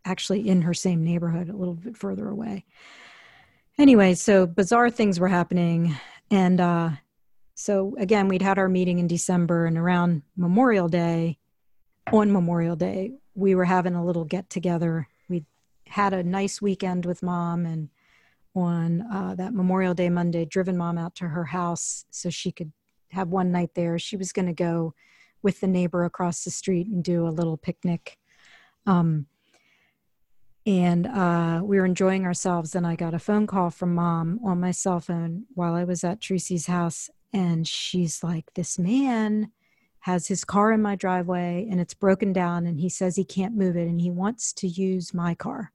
actually 0.05 0.47
in 0.49 0.63
her 0.63 0.73
same 0.73 1.03
neighborhood, 1.03 1.49
a 1.49 1.55
little 1.55 1.75
bit 1.75 1.95
further 1.95 2.27
away 2.27 2.65
anyway, 3.79 4.13
so 4.13 4.45
bizarre 4.45 4.91
things 4.91 5.19
were 5.19 5.29
happening. 5.29 5.95
And 6.29 6.61
uh, 6.61 6.89
so 7.55 7.95
again, 7.97 8.27
we'd 8.27 8.41
had 8.41 8.59
our 8.59 8.69
meeting 8.69 8.99
in 8.99 9.07
December, 9.07 9.65
and 9.65 9.77
around 9.77 10.21
Memorial 10.35 10.89
Day, 10.89 11.39
on 12.11 12.31
Memorial 12.31 12.75
Day, 12.75 13.13
we 13.33 13.55
were 13.55 13.65
having 13.65 13.95
a 13.95 14.05
little 14.05 14.25
get 14.25 14.49
together. 14.49 15.07
We 15.29 15.45
had 15.87 16.13
a 16.13 16.23
nice 16.23 16.61
weekend 16.61 17.05
with 17.05 17.23
mom, 17.23 17.65
and 17.65 17.89
on 18.55 19.01
uh, 19.01 19.35
that 19.35 19.53
Memorial 19.53 19.93
Day 19.93 20.09
Monday, 20.09 20.45
driven 20.45 20.77
mom 20.77 20.97
out 20.97 21.15
to 21.15 21.29
her 21.29 21.45
house 21.45 22.05
so 22.09 22.29
she 22.29 22.51
could 22.51 22.71
have 23.11 23.29
one 23.29 23.51
night 23.51 23.71
there. 23.75 23.97
She 23.97 24.17
was 24.17 24.31
going 24.31 24.47
to 24.47 24.53
go 24.53 24.93
with 25.41 25.61
the 25.61 25.67
neighbor 25.67 26.03
across 26.03 26.43
the 26.43 26.51
street 26.51 26.87
and 26.87 27.03
do 27.03 27.27
a 27.27 27.29
little 27.29 27.57
picnic. 27.57 28.17
Um, 28.85 29.27
and 30.69 31.07
uh, 31.07 31.61
we 31.63 31.79
were 31.79 31.85
enjoying 31.85 32.25
ourselves. 32.25 32.75
And 32.75 32.85
I 32.85 32.95
got 32.95 33.15
a 33.15 33.19
phone 33.19 33.47
call 33.47 33.71
from 33.71 33.95
mom 33.95 34.39
on 34.45 34.59
my 34.59 34.69
cell 34.69 34.99
phone 34.99 35.45
while 35.55 35.73
I 35.73 35.83
was 35.83 36.03
at 36.03 36.21
Tracy's 36.21 36.67
house. 36.67 37.09
And 37.33 37.67
she's 37.67 38.23
like, 38.23 38.53
This 38.53 38.77
man 38.77 39.51
has 40.01 40.27
his 40.27 40.43
car 40.43 40.71
in 40.71 40.81
my 40.81 40.95
driveway 40.95 41.67
and 41.69 41.81
it's 41.81 41.95
broken 41.95 42.31
down 42.31 42.67
and 42.67 42.79
he 42.79 42.87
says 42.87 43.15
he 43.15 43.25
can't 43.25 43.57
move 43.57 43.75
it 43.75 43.87
and 43.87 43.99
he 43.99 44.11
wants 44.11 44.53
to 44.53 44.67
use 44.67 45.11
my 45.11 45.33
car. 45.33 45.71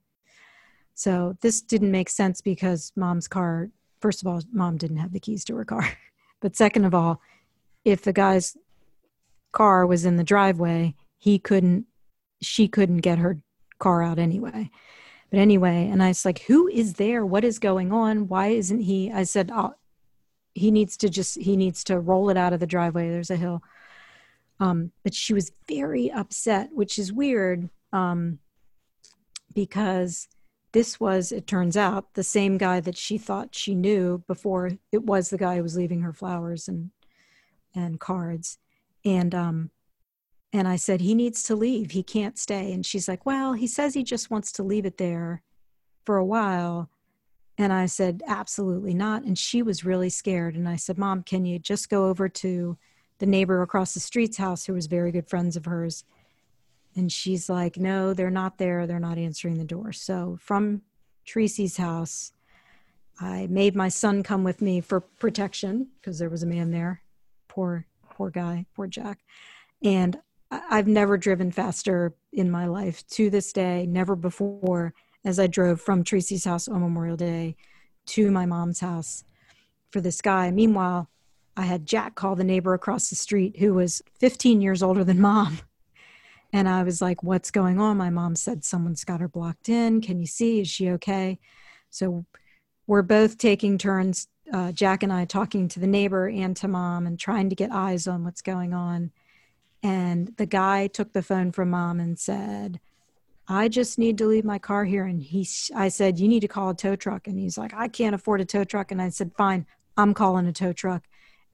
So 0.95 1.37
this 1.41 1.61
didn't 1.61 1.91
make 1.91 2.09
sense 2.09 2.41
because 2.41 2.93
mom's 2.95 3.27
car, 3.27 3.71
first 4.01 4.23
of 4.23 4.29
all, 4.29 4.43
mom 4.53 4.77
didn't 4.77 4.99
have 4.99 5.13
the 5.13 5.21
keys 5.21 5.45
to 5.47 5.57
her 5.57 5.65
car. 5.65 5.89
But 6.41 6.57
second 6.57 6.85
of 6.85 6.95
all, 6.95 7.23
if 7.87 8.03
the 8.03 8.13
guy's 8.13 8.55
car 9.53 9.87
was 9.87 10.05
in 10.05 10.17
the 10.17 10.25
driveway, 10.25 10.95
he 11.17 11.39
couldn't, 11.39 11.87
she 12.43 12.69
couldn't 12.69 12.99
get 12.99 13.17
her 13.17 13.39
car 13.79 14.03
out 14.03 14.19
anyway. 14.19 14.71
But 15.31 15.39
anyway, 15.39 15.89
and 15.91 16.03
I 16.03 16.09
was 16.09 16.25
like, 16.25 16.43
who 16.43 16.69
is 16.69 16.95
there? 16.95 17.25
What 17.27 17.45
is 17.45 17.59
going 17.59 17.93
on? 17.93 18.29
Why 18.29 18.49
isn't 18.49 18.81
he? 18.81 19.11
I 19.11 19.25
said, 19.25 19.51
oh, 19.53 19.75
he 20.55 20.71
needs 20.71 20.97
to 20.99 21.09
just, 21.09 21.37
he 21.37 21.57
needs 21.57 21.83
to 21.85 21.99
roll 21.99 22.31
it 22.31 22.37
out 22.37 22.53
of 22.53 22.61
the 22.61 22.67
driveway. 22.67 23.11
There's 23.11 23.31
a 23.31 23.37
hill. 23.37 23.63
Um, 24.61 24.93
but 25.03 25.15
she 25.15 25.35
was 25.35 25.53
very 25.67 26.13
upset, 26.13 26.71
which 26.73 26.99
is 26.99 27.13
weird 27.13 27.69
um, 27.93 28.39
because 29.55 30.29
this 30.73 31.01
was, 31.01 31.33
it 31.33 31.47
turns 31.47 31.77
out, 31.77 32.15
the 32.15 32.23
same 32.23 32.57
guy 32.57 32.81
that 32.81 32.97
she 32.97 33.19
thought 33.19 33.55
she 33.55 33.75
knew 33.75 34.23
before. 34.29 34.73
It 34.93 35.05
was 35.05 35.31
the 35.31 35.39
guy 35.39 35.57
who 35.57 35.63
was 35.63 35.77
leaving 35.77 36.03
her 36.03 36.13
flowers 36.13 36.69
and 36.69 36.91
and 37.77 37.99
cards. 37.99 38.59
And 39.05 39.35
um, 39.35 39.71
and 40.55 40.69
I 40.69 40.77
said, 40.77 41.01
he 41.01 41.17
needs 41.17 41.43
to 41.45 41.57
leave. 41.57 41.91
He 41.91 42.05
can't 42.05 42.39
stay. 42.39 42.73
And 42.73 42.87
she's 42.87 43.09
like, 43.09 43.27
well, 43.27 43.55
he 43.55 43.67
says 43.67 43.93
he 43.93 44.05
just 44.05 44.31
wants 44.31 44.53
to 44.53 44.63
leave 44.63 44.87
it 44.87 44.99
there 44.99 45.43
for 46.05 46.17
a 46.17 46.25
while. 46.25 46.89
And 47.59 47.73
I 47.73 47.87
said, 47.87 48.23
absolutely 48.29 48.95
not. 48.95 49.25
And 49.25 49.37
she 49.37 49.63
was 49.63 49.85
really 49.85 50.11
scared. 50.11 50.55
And 50.55 50.69
I 50.69 50.77
said, 50.77 50.97
Mom, 50.97 51.25
can 51.25 51.45
you 51.45 51.59
just 51.59 51.91
go 51.91 52.07
over 52.07 52.29
to 52.29 52.79
the 53.19 53.27
neighbor 53.27 53.63
across 53.63 53.95
the 53.95 54.01
street's 54.01 54.37
house 54.37 54.65
who 54.65 54.75
was 54.75 54.87
very 54.87 55.11
good 55.11 55.29
friends 55.29 55.57
of 55.57 55.65
hers? 55.65 56.05
And 56.95 57.11
she's 57.11 57.49
like, 57.49 57.77
no, 57.77 58.15
they're 58.15 58.31
not 58.31 58.59
there. 58.59 58.87
They're 58.87 59.01
not 59.01 59.19
answering 59.19 59.59
the 59.59 59.65
door. 59.65 59.91
So 59.91 60.39
from 60.41 60.83
Tracy's 61.25 61.79
house, 61.79 62.31
I 63.21 63.49
made 63.51 63.75
my 63.75 63.89
son 63.89 64.23
come 64.23 64.45
with 64.45 64.63
me 64.63 64.81
for 64.81 65.01
protection 65.01 65.89
because 66.01 66.21
there 66.21 66.31
was 66.31 66.45
a 66.45 66.47
man 66.47 66.71
there. 66.71 67.03
Poor, 67.49 67.87
poor 68.11 68.31
guy, 68.31 68.67
poor 68.77 68.87
Jack. 68.87 69.19
And 69.83 70.21
I've 70.51 70.87
never 70.87 71.17
driven 71.17 71.51
faster 71.51 72.15
in 72.33 72.51
my 72.51 72.67
life 72.67 73.07
to 73.09 73.31
this 73.31 73.53
day, 73.53 73.87
never 73.87 74.15
before, 74.15 74.95
as 75.25 75.39
I 75.39 75.47
drove 75.47 75.81
from 75.81 76.05
Tracy's 76.05 76.45
house 76.45 76.69
on 76.69 76.81
Memorial 76.81 77.17
Day 77.17 77.57
to 78.07 78.31
my 78.31 78.47
mom's 78.47 78.81
house 78.81 79.25
for 79.91 80.01
this 80.01 80.21
guy. 80.21 80.51
Meanwhile, 80.51 81.09
I 81.57 81.63
had 81.63 81.87
Jack 81.87 82.15
call 82.15 82.35
the 82.35 82.45
neighbor 82.45 82.75
across 82.75 83.09
the 83.09 83.17
street 83.17 83.59
who 83.59 83.75
was 83.75 84.03
15 84.19 84.61
years 84.61 84.83
older 84.83 85.05
than 85.05 85.21
mom. 85.21 85.59
And 86.53 86.69
I 86.69 86.85
was 86.85 87.03
like, 87.03 87.25
What's 87.25 87.51
going 87.51 87.81
on? 87.81 87.97
My 87.97 88.11
mom 88.11 88.37
said, 88.37 88.65
Someone's 88.65 89.03
got 89.03 89.19
her 89.19 89.27
blocked 89.27 89.69
in. 89.69 90.01
Can 90.01 90.21
you 90.21 90.27
see? 90.29 90.61
Is 90.61 90.69
she 90.69 90.89
okay? 90.91 91.41
So 91.91 92.27
we're 92.87 93.03
both 93.03 93.39
taking 93.39 93.77
turns, 93.77 94.29
uh, 94.53 94.71
Jack 94.71 95.03
and 95.03 95.13
I, 95.13 95.25
talking 95.25 95.67
to 95.67 95.81
the 95.81 95.89
neighbor 95.89 96.29
and 96.29 96.57
to 96.59 96.69
mom 96.69 97.09
and 97.09 97.19
trying 97.19 97.51
to 97.51 97.57
get 97.57 97.73
eyes 97.73 98.07
on 98.07 98.23
what's 98.23 98.41
going 98.41 98.73
on. 98.73 99.11
And 99.85 100.33
the 100.39 100.47
guy 100.47 100.87
took 100.87 101.13
the 101.13 101.23
phone 101.23 101.53
from 101.53 101.71
mom 101.71 102.01
and 102.01 102.19
said, 102.19 102.81
I 103.47 103.69
just 103.69 103.99
need 103.99 104.17
to 104.19 104.27
leave 104.27 104.45
my 104.45 104.59
car 104.59 104.87
here. 104.87 105.05
And 105.05 105.23
he, 105.23 105.47
I 105.77 105.89
said, 105.89 106.19
you 106.19 106.27
need 106.27 106.41
to 106.41 106.49
call 106.49 106.71
a 106.71 106.75
tow 106.75 106.97
truck. 106.97 107.29
And 107.29 107.39
he's 107.39 107.59
like, 107.59 107.75
I 107.75 107.89
can't 107.89 108.15
afford 108.15 108.41
a 108.41 108.47
tow 108.47 108.65
truck. 108.65 108.91
And 108.91 109.03
I 109.03 109.11
said, 109.11 109.33
fine, 109.37 109.67
I'm 109.99 110.15
calling 110.15 110.47
a 110.47 110.53
tow 110.53 110.73
truck 110.73 111.05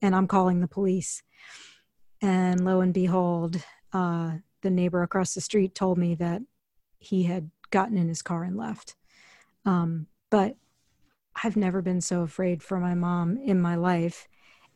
and 0.01 0.15
I'm 0.15 0.29
calling 0.29 0.61
the 0.61 0.69
police. 0.69 1.25
And 2.23 2.65
lo 2.65 2.81
and 2.81 2.95
behold, 2.95 3.57
uh, 3.93 4.35
the 4.63 4.71
neighbor 4.71 5.03
across 5.03 5.35
the 5.35 5.41
street 5.41 5.75
told 5.75 5.99
me 5.99 6.15
that 6.15 6.43
he 7.01 7.25
had 7.25 7.51
gotten 7.71 7.97
in 7.97 8.07
his 8.09 8.23
car 8.23 8.45
and 8.45 8.57
left. 8.57 8.95
Um, 9.65 10.07
but 10.31 10.57
I've 11.43 11.57
never 11.57 11.83
been 11.83 12.01
so 12.01 12.21
afraid 12.21 12.63
for 12.63 12.79
my 12.79 12.95
mom 12.95 13.39
in 13.39 13.61
my 13.61 13.75
life. 13.75 14.29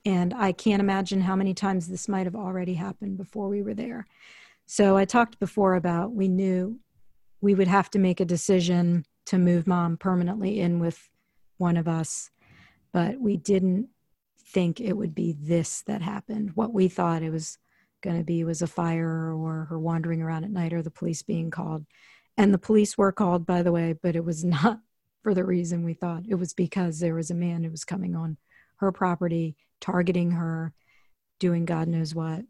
And 0.04 0.34
I 0.34 0.52
can't 0.52 0.80
imagine 0.80 1.23
how 1.23 1.37
many 1.37 1.54
times 1.54 1.88
this 1.88 2.08
might 2.08 2.26
have 2.26 2.37
already 2.37 2.75
happened 2.75 3.16
before 3.16 3.49
we 3.49 3.62
were 3.62 3.75
there. 3.75 4.06
So 4.66 4.96
I 4.96 5.04
talked 5.04 5.38
before 5.38 5.75
about 5.75 6.12
we 6.12 6.28
knew 6.28 6.78
we 7.40 7.54
would 7.54 7.68
have 7.68 7.90
to 7.90 7.99
make 7.99 8.20
a 8.20 8.25
decision 8.25 9.04
to 9.26 9.38
move 9.38 9.66
mom 9.66 9.96
permanently 9.96 10.61
in 10.61 10.78
with 10.78 11.08
one 11.58 11.76
of 11.76 11.88
us, 11.88 12.30
but 12.92 13.18
we 13.20 13.37
didn't 13.37 13.88
think 14.38 14.80
it 14.80 14.94
would 14.94 15.14
be 15.14 15.37
this 15.38 15.82
that 15.82 16.02
happened. 16.02 16.52
What 16.54 16.73
we 16.73 16.88
thought 16.88 17.23
it 17.23 17.30
was 17.30 17.58
going 18.02 18.18
to 18.18 18.25
be 18.25 18.44
was 18.44 18.62
a 18.62 18.66
fire 18.66 19.34
or 19.34 19.66
her 19.66 19.78
wandering 19.78 20.23
around 20.23 20.44
at 20.44 20.50
night 20.50 20.73
or 20.73 20.82
the 20.82 20.90
police 20.90 21.23
being 21.23 21.50
called. 21.50 21.87
And 22.37 22.52
the 22.52 22.58
police 22.58 22.99
were 22.99 23.12
called, 23.12 23.46
by 23.46 23.62
the 23.62 23.73
way, 23.73 23.94
but 24.00 24.16
it 24.16 24.25
was 24.25 24.44
not 24.44 24.80
for 25.23 25.34
the 25.34 25.44
reason 25.44 25.84
we 25.84 25.94
thought. 25.94 26.25
It 26.28 26.34
was 26.34 26.52
because 26.52 27.00
there 27.00 27.14
was 27.14 27.30
a 27.30 27.34
man 27.34 27.64
who 27.64 27.70
was 27.70 27.84
coming 27.84 28.14
on 28.14 28.37
her 28.85 28.93
property 28.93 29.57
targeting 29.81 30.31
her, 30.33 30.73
doing 31.41 31.64
God 31.64 31.88
knows 31.88 32.14
what. 32.14 32.43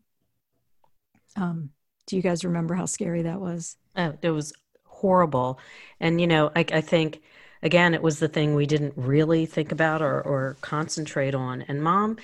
Um, 1.37 1.71
do 2.07 2.17
you 2.17 2.23
guys 2.23 2.45
remember 2.45 2.75
how 2.75 2.87
scary 2.87 3.23
that 3.23 3.41
was? 3.41 3.77
Oh, 3.97 4.15
it 4.23 4.31
was 4.31 4.53
horrible. 4.85 5.59
And, 6.01 6.21
you 6.21 6.27
know, 6.27 6.53
I, 6.55 6.65
I 6.73 6.81
think, 6.81 7.23
again, 7.63 7.95
it 7.95 8.03
was 8.03 8.19
the 8.19 8.29
thing 8.29 8.55
we 8.55 8.67
didn't 8.67 8.95
really 8.97 9.47
think 9.47 9.73
about 9.73 10.03
or, 10.03 10.21
or 10.23 10.57
concentrate 10.61 11.35
on. 11.35 11.63
And 11.63 11.83
mom, 11.83 12.19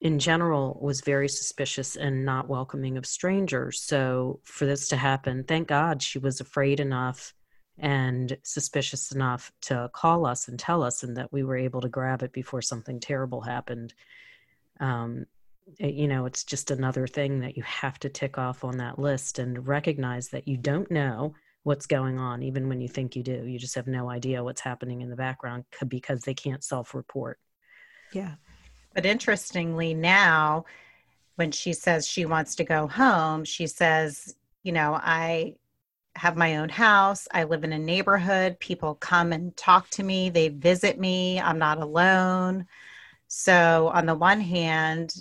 in 0.00 0.18
general, 0.18 0.78
was 0.80 1.00
very 1.00 1.28
suspicious 1.28 1.96
and 1.96 2.24
not 2.24 2.48
welcoming 2.48 2.96
of 2.96 3.06
strangers. 3.06 3.82
So 3.82 4.40
for 4.44 4.66
this 4.66 4.88
to 4.88 4.96
happen, 4.96 5.44
thank 5.44 5.68
God 5.68 6.02
she 6.02 6.18
was 6.18 6.40
afraid 6.40 6.78
enough 6.78 7.32
and 7.78 8.36
suspicious 8.42 9.12
enough 9.12 9.52
to 9.62 9.90
call 9.92 10.26
us 10.26 10.48
and 10.48 10.58
tell 10.58 10.82
us 10.82 11.02
and 11.02 11.16
that 11.16 11.32
we 11.32 11.42
were 11.42 11.56
able 11.56 11.80
to 11.80 11.88
grab 11.88 12.22
it 12.22 12.32
before 12.32 12.62
something 12.62 13.00
terrible 13.00 13.40
happened. 13.40 13.94
Um, 14.80 15.26
it, 15.78 15.94
you 15.94 16.06
know 16.06 16.26
it's 16.26 16.44
just 16.44 16.70
another 16.70 17.06
thing 17.06 17.40
that 17.40 17.56
you 17.56 17.62
have 17.62 17.98
to 18.00 18.10
tick 18.10 18.36
off 18.36 18.64
on 18.64 18.76
that 18.78 18.98
list 18.98 19.38
and 19.38 19.66
recognize 19.66 20.28
that 20.28 20.46
you 20.46 20.58
don't 20.58 20.90
know 20.90 21.34
what's 21.62 21.86
going 21.86 22.18
on 22.18 22.42
even 22.42 22.68
when 22.68 22.80
you 22.80 22.88
think 22.88 23.16
you 23.16 23.22
do. 23.22 23.46
You 23.46 23.58
just 23.58 23.74
have 23.74 23.86
no 23.86 24.10
idea 24.10 24.44
what's 24.44 24.60
happening 24.60 25.00
in 25.00 25.08
the 25.08 25.16
background 25.16 25.64
because 25.88 26.20
they 26.20 26.34
can't 26.34 26.62
self-report. 26.62 27.38
Yeah. 28.12 28.34
But 28.94 29.06
interestingly 29.06 29.94
now 29.94 30.66
when 31.36 31.50
she 31.50 31.72
says 31.72 32.06
she 32.06 32.26
wants 32.26 32.54
to 32.56 32.64
go 32.64 32.86
home 32.86 33.44
she 33.44 33.66
says 33.66 34.36
you 34.62 34.72
know 34.72 34.94
i 34.94 35.54
have 36.16 36.36
my 36.36 36.56
own 36.56 36.68
house. 36.68 37.26
I 37.32 37.44
live 37.44 37.64
in 37.64 37.72
a 37.72 37.78
neighborhood. 37.78 38.58
People 38.60 38.94
come 38.94 39.32
and 39.32 39.56
talk 39.56 39.88
to 39.90 40.02
me, 40.02 40.30
they 40.30 40.48
visit 40.48 40.98
me. 40.98 41.40
I'm 41.40 41.58
not 41.58 41.78
alone. 41.78 42.66
So, 43.26 43.90
on 43.92 44.06
the 44.06 44.14
one 44.14 44.40
hand, 44.40 45.14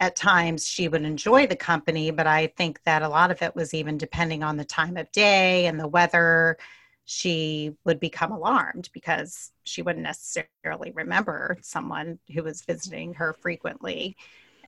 at 0.00 0.14
times 0.14 0.66
she 0.66 0.88
would 0.88 1.02
enjoy 1.02 1.46
the 1.46 1.56
company, 1.56 2.10
but 2.10 2.26
I 2.26 2.48
think 2.48 2.82
that 2.84 3.02
a 3.02 3.08
lot 3.08 3.30
of 3.30 3.42
it 3.42 3.54
was 3.56 3.74
even 3.74 3.98
depending 3.98 4.42
on 4.42 4.56
the 4.56 4.64
time 4.64 4.96
of 4.96 5.10
day 5.12 5.66
and 5.66 5.78
the 5.78 5.88
weather. 5.88 6.56
She 7.04 7.72
would 7.84 7.98
become 7.98 8.30
alarmed 8.32 8.90
because 8.92 9.50
she 9.64 9.82
wouldn't 9.82 10.04
necessarily 10.04 10.92
remember 10.92 11.56
someone 11.62 12.18
who 12.32 12.42
was 12.42 12.62
visiting 12.62 13.14
her 13.14 13.32
frequently 13.32 14.16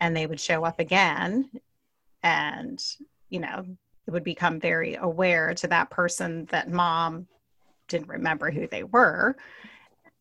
and 0.00 0.17
they 0.17 0.27
would 0.27 0.41
show 0.41 0.65
up 0.65 0.81
again. 0.81 1.50
And, 2.23 2.83
you 3.29 3.41
know, 3.41 3.65
would 4.07 4.25
become 4.25 4.61
very 4.61 4.97
aware 4.97 5.54
to 5.54 5.66
that 5.69 5.90
person 5.90 6.47
that 6.50 6.71
mom 6.71 7.26
didn't 7.88 8.09
remember 8.09 8.50
who 8.50 8.66
they 8.66 8.85
were. 8.85 9.37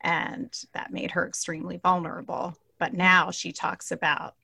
And 0.02 0.54
that 0.74 0.94
made 0.94 1.12
her 1.12 1.28
extremely 1.28 1.78
vulnerable. 1.78 2.56
But 2.78 2.94
now 2.94 3.32
she 3.32 3.52
talks 3.52 3.92
about 3.92 4.36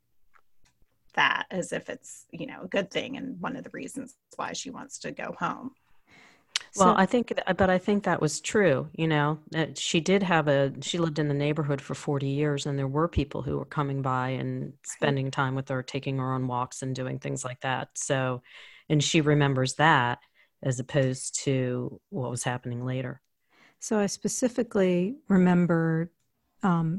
that 1.15 1.45
as 1.49 1.71
if 1.71 1.89
it's, 1.89 2.25
you 2.31 2.45
know, 2.45 2.61
a 2.63 2.67
good 2.67 2.91
thing 2.91 3.15
and 3.17 3.39
one 3.39 3.55
of 3.55 3.63
the 3.63 3.69
reasons 3.71 4.15
why 4.35 4.53
she 4.53 4.69
wants 4.69 4.99
to 4.99 5.11
go 5.11 5.35
home. 5.39 5.71
Well, 6.75 6.93
so, 6.93 6.99
I 6.99 7.05
think, 7.05 7.31
but 7.57 7.69
I 7.69 7.77
think 7.77 8.03
that 8.03 8.21
was 8.21 8.41
true. 8.41 8.89
You 8.93 9.07
know, 9.07 9.39
she 9.75 10.01
did 10.01 10.21
have 10.23 10.49
a, 10.49 10.73
she 10.81 10.97
lived 10.97 11.19
in 11.19 11.29
the 11.29 11.33
neighborhood 11.33 11.81
for 11.81 11.95
40 11.95 12.27
years, 12.27 12.65
and 12.65 12.77
there 12.77 12.87
were 12.87 13.07
people 13.07 13.41
who 13.41 13.57
were 13.57 13.65
coming 13.65 14.01
by 14.01 14.29
and 14.29 14.63
mm-hmm. 14.63 14.75
spending 14.83 15.31
time 15.31 15.55
with 15.55 15.69
her, 15.69 15.81
taking 15.81 16.17
her 16.17 16.33
on 16.33 16.47
walks 16.47 16.81
and 16.81 16.93
doing 16.93 17.17
things 17.17 17.45
like 17.45 17.61
that. 17.61 17.89
So 17.93 18.41
and 18.89 19.03
she 19.03 19.21
remembers 19.21 19.75
that 19.75 20.19
as 20.63 20.79
opposed 20.79 21.43
to 21.43 21.99
what 22.09 22.31
was 22.31 22.43
happening 22.43 22.85
later. 22.85 23.21
So 23.79 23.99
I 23.99 24.07
specifically 24.07 25.17
remember 25.27 26.11
um, 26.63 26.97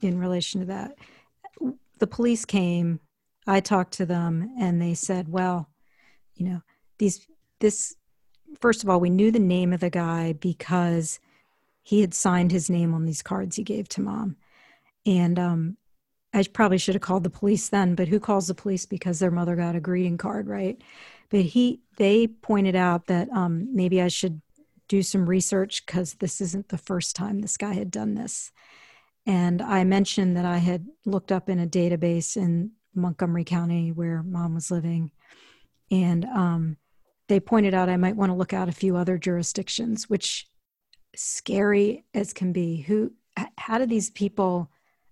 in 0.00 0.18
relation 0.18 0.60
to 0.60 0.66
that, 0.66 0.96
the 1.98 2.06
police 2.06 2.44
came, 2.44 3.00
I 3.46 3.60
talked 3.60 3.94
to 3.94 4.06
them, 4.06 4.50
and 4.58 4.82
they 4.82 4.94
said, 4.94 5.28
well, 5.28 5.68
you 6.34 6.46
know, 6.46 6.62
these, 6.98 7.26
this 7.60 7.94
first 8.60 8.82
of 8.82 8.90
all, 8.90 9.00
we 9.00 9.10
knew 9.10 9.30
the 9.30 9.38
name 9.38 9.72
of 9.72 9.80
the 9.80 9.90
guy 9.90 10.32
because 10.32 11.20
he 11.82 12.00
had 12.00 12.14
signed 12.14 12.50
his 12.50 12.70
name 12.70 12.94
on 12.94 13.04
these 13.04 13.22
cards 13.22 13.56
he 13.56 13.62
gave 13.62 13.88
to 13.90 14.00
mom. 14.00 14.36
And 15.06 15.38
um, 15.38 15.76
I 16.32 16.44
probably 16.52 16.78
should 16.78 16.94
have 16.94 17.02
called 17.02 17.24
the 17.24 17.30
police 17.30 17.68
then, 17.68 17.94
but 17.94 18.08
who 18.08 18.18
calls 18.18 18.48
the 18.48 18.54
police 18.54 18.86
because 18.86 19.18
their 19.18 19.30
mother 19.30 19.54
got 19.54 19.76
a 19.76 19.80
greeting 19.80 20.18
card, 20.18 20.48
right? 20.48 20.80
But 21.30 21.40
he, 21.40 21.80
they 21.96 22.26
pointed 22.26 22.76
out 22.76 23.06
that 23.06 23.28
um, 23.30 23.68
maybe 23.74 24.00
I 24.00 24.08
should 24.08 24.40
do 24.88 25.02
some 25.02 25.28
research 25.28 25.84
because 25.84 26.14
this 26.14 26.40
isn't 26.40 26.68
the 26.68 26.78
first 26.78 27.16
time 27.16 27.40
this 27.40 27.56
guy 27.56 27.72
had 27.72 27.90
done 27.90 28.14
this. 28.14 28.52
And 29.26 29.62
I 29.62 29.84
mentioned 29.84 30.36
that 30.36 30.44
I 30.44 30.58
had 30.58 30.86
looked 31.06 31.32
up 31.32 31.48
in 31.48 31.58
a 31.58 31.66
database 31.66 32.36
in 32.36 32.72
Montgomery 32.94 33.44
County 33.44 33.90
where 33.90 34.22
mom 34.22 34.54
was 34.54 34.70
living. 34.70 35.10
And 35.90 36.24
um, 36.26 36.76
they 37.28 37.40
pointed 37.40 37.74
out 37.74 37.88
I 37.88 37.96
might 37.96 38.16
want 38.16 38.30
to 38.30 38.36
look 38.36 38.52
at 38.52 38.68
a 38.68 38.72
few 38.72 38.96
other 38.96 39.16
jurisdictions, 39.16 40.10
which 40.10 40.46
scary 41.16 42.04
as 42.12 42.32
can 42.32 42.52
be. 42.52 42.82
Who, 42.82 43.12
how 43.56 43.78
do 43.78 43.86
these 43.86 44.10
people, 44.10 44.70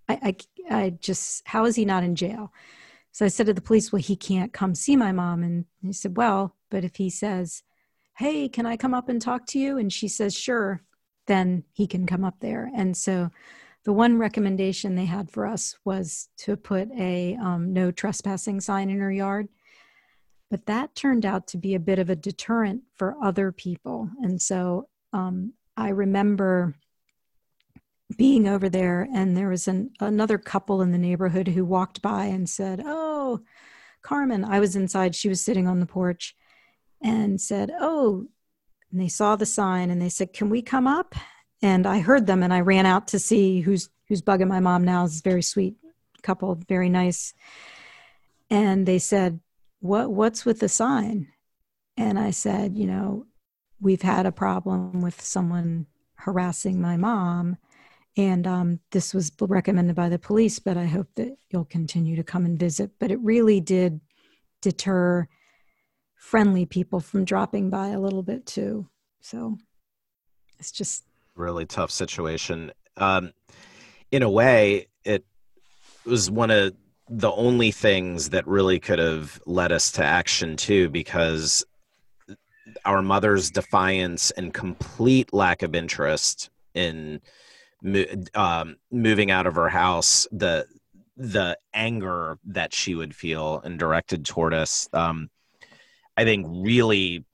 I, 0.09 0.37
I, 0.71 0.75
I 0.85 0.91
just, 0.91 1.43
how 1.47 1.65
is 1.65 1.77
he 1.77 1.85
not 1.85 2.05
in 2.05 2.15
jail? 2.15 2.53
So 3.13 3.25
I 3.27 3.29
said 3.29 3.47
to 3.47 3.55
the 3.55 3.61
police, 3.61 3.93
well, 3.93 4.03
he 4.03 4.17
can't 4.17 4.53
come 4.53 4.75
see 4.75 4.97
my 4.97 5.13
mom. 5.13 5.43
And 5.43 5.67
he 5.83 5.93
said, 5.93 6.17
well, 6.17 6.57
but 6.71 6.85
if 6.85 6.97
he 6.97 7.11
says, 7.11 7.63
hey, 8.17 8.49
can 8.49 8.67
I 8.67 8.77
come 8.77 8.95
up 8.95 9.09
and 9.09 9.21
talk 9.21 9.47
to 9.49 9.59
you? 9.59 9.79
And 9.79 9.93
she 9.93 10.09
says, 10.09 10.35
sure, 10.35 10.83
then 11.27 11.65
he 11.73 11.87
can 11.87 12.07
come 12.07 12.25
up 12.25 12.37
there. 12.41 12.71
And 12.75 12.97
so 12.97 13.31
the 13.85 13.93
one 13.93 14.19
recommendation 14.19 14.95
they 14.95 15.05
had 15.05 15.31
for 15.31 15.47
us 15.47 15.77
was 15.85 16.29
to 16.39 16.57
put 16.57 16.89
a 16.93 17.37
um, 17.37 17.73
no 17.73 17.91
trespassing 17.91 18.61
sign 18.61 18.91
in 18.91 19.01
her 19.01 19.13
yard. 19.13 19.49
But 20.51 20.67
that 20.67 20.95
turned 20.95 21.27
out 21.27 21.47
to 21.49 21.59
be 21.59 21.75
a 21.75 21.81
bit 21.81 21.99
of 21.99 22.11
a 22.11 22.17
deterrent 22.17 22.83
for 22.95 23.17
other 23.23 23.53
people. 23.53 24.11
And 24.23 24.41
so 24.41 24.89
um, 25.13 25.55
I 25.77 25.89
remember 25.89 26.75
being 28.17 28.47
over 28.47 28.69
there, 28.69 29.09
and 29.15 29.37
there 29.37 29.49
was 29.49 29.69
an, 29.69 29.91
another 30.01 30.39
couple 30.39 30.83
in 30.83 30.93
the 30.93 30.99
neighborhood 30.99 31.49
who 31.49 31.65
walked 31.65 32.03
by 32.03 32.27
and 32.27 32.49
said, 32.49 32.83
Oh, 32.85 33.41
Carmen, 34.03 34.45
I 34.45 34.61
was 34.61 34.77
inside, 34.77 35.15
she 35.15 35.29
was 35.29 35.45
sitting 35.45 35.67
on 35.67 35.81
the 35.81 35.87
porch, 35.87 36.35
and 37.03 37.41
said, 37.41 37.71
Oh, 37.81 38.27
and 38.91 39.01
they 39.01 39.09
saw 39.09 39.37
the 39.37 39.47
sign 39.47 39.91
and 39.91 40.01
they 40.01 40.09
said, 40.09 40.33
Can 40.33 40.51
we 40.51 40.63
come 40.63 40.87
up? 40.87 41.15
and 41.63 41.87
I 41.87 42.01
heard 42.01 42.27
them 42.27 42.43
and 42.43 42.53
I 42.53 42.61
ran 42.61 42.87
out 42.87 43.09
to 43.09 43.19
see 43.19 43.61
who's 43.61 43.89
who's 44.09 44.21
bugging 44.21 44.49
my 44.49 44.61
mom 44.61 44.85
now. 44.85 45.05
Is 45.05 45.23
very 45.23 45.43
sweet 45.43 45.77
couple, 46.23 46.55
very 46.69 46.89
nice. 46.89 47.35
And 48.51 48.87
they 48.87 48.99
said, 48.99 49.41
"What 49.81 50.11
what's 50.11 50.45
with 50.45 50.61
the 50.61 50.69
sign?" 50.69 51.29
And 51.97 52.19
I 52.19 52.31
said, 52.33 52.77
"You 52.77 52.87
know, 52.87 53.27
we've 53.81 54.03
had 54.03 54.27
a 54.27 54.33
problem 54.33 55.01
with 55.01 55.21
someone 55.23 55.87
harassing 56.17 56.81
my 56.81 56.97
mom." 56.97 57.57
And 58.17 58.47
um, 58.47 58.81
this 58.91 59.15
was 59.15 59.33
recommended 59.41 59.97
by 59.97 60.09
the 60.09 60.19
police, 60.19 60.59
but 60.59 60.77
I 60.77 60.85
hope 60.85 61.09
that 61.15 61.35
you'll 61.51 61.65
continue 61.65 62.17
to 62.17 62.23
come 62.23 62.45
and 62.45 62.59
visit. 62.59 62.91
But 62.99 63.11
it 63.11 63.19
really 63.21 63.61
did 63.61 64.01
deter 64.61 65.27
friendly 66.15 66.67
people 66.67 67.01
from 67.01 67.25
dropping 67.25 67.71
by 67.71 67.89
a 67.89 68.01
little 68.01 68.23
bit 68.23 68.47
too. 68.47 68.87
So 69.21 69.57
it's 70.59 70.73
just 70.73 71.05
really 71.35 71.65
tough 71.65 71.91
situation. 71.91 72.71
Um, 72.97 73.33
in 74.11 74.23
a 74.23 74.31
way, 74.31 74.89
it 75.05 75.25
was 76.05 76.31
one 76.31 76.51
of 76.51 76.75
the 77.09 77.33
only 77.33 77.71
things 77.71 78.31
that 78.31 78.47
really 78.47 78.79
could 78.79 78.99
have 78.99 79.41
led 79.47 79.73
us 79.73 79.91
to 79.93 80.05
action 80.05 80.57
too, 80.57 80.89
because 80.91 81.65
our 82.85 83.03
mother's 83.03 83.51
defiance 83.51 84.31
and 84.33 84.55
complete 84.55 85.33
lack 85.33 85.63
of 85.63 85.75
interest 85.75 86.51
in 86.75 87.21
um, 88.35 88.77
moving 88.91 89.31
out 89.31 89.47
of 89.47 89.55
her 89.57 89.69
house, 89.69 90.27
the 90.33 90.67
the 91.17 91.59
anger 91.75 92.39
that 92.45 92.73
she 92.73 92.95
would 92.95 93.15
feel 93.15 93.61
and 93.65 93.79
directed 93.79 94.25
toward 94.25 94.55
us, 94.55 94.89
um, 94.93 95.31
I 96.17 96.25
think 96.25 96.47
really 96.49 97.25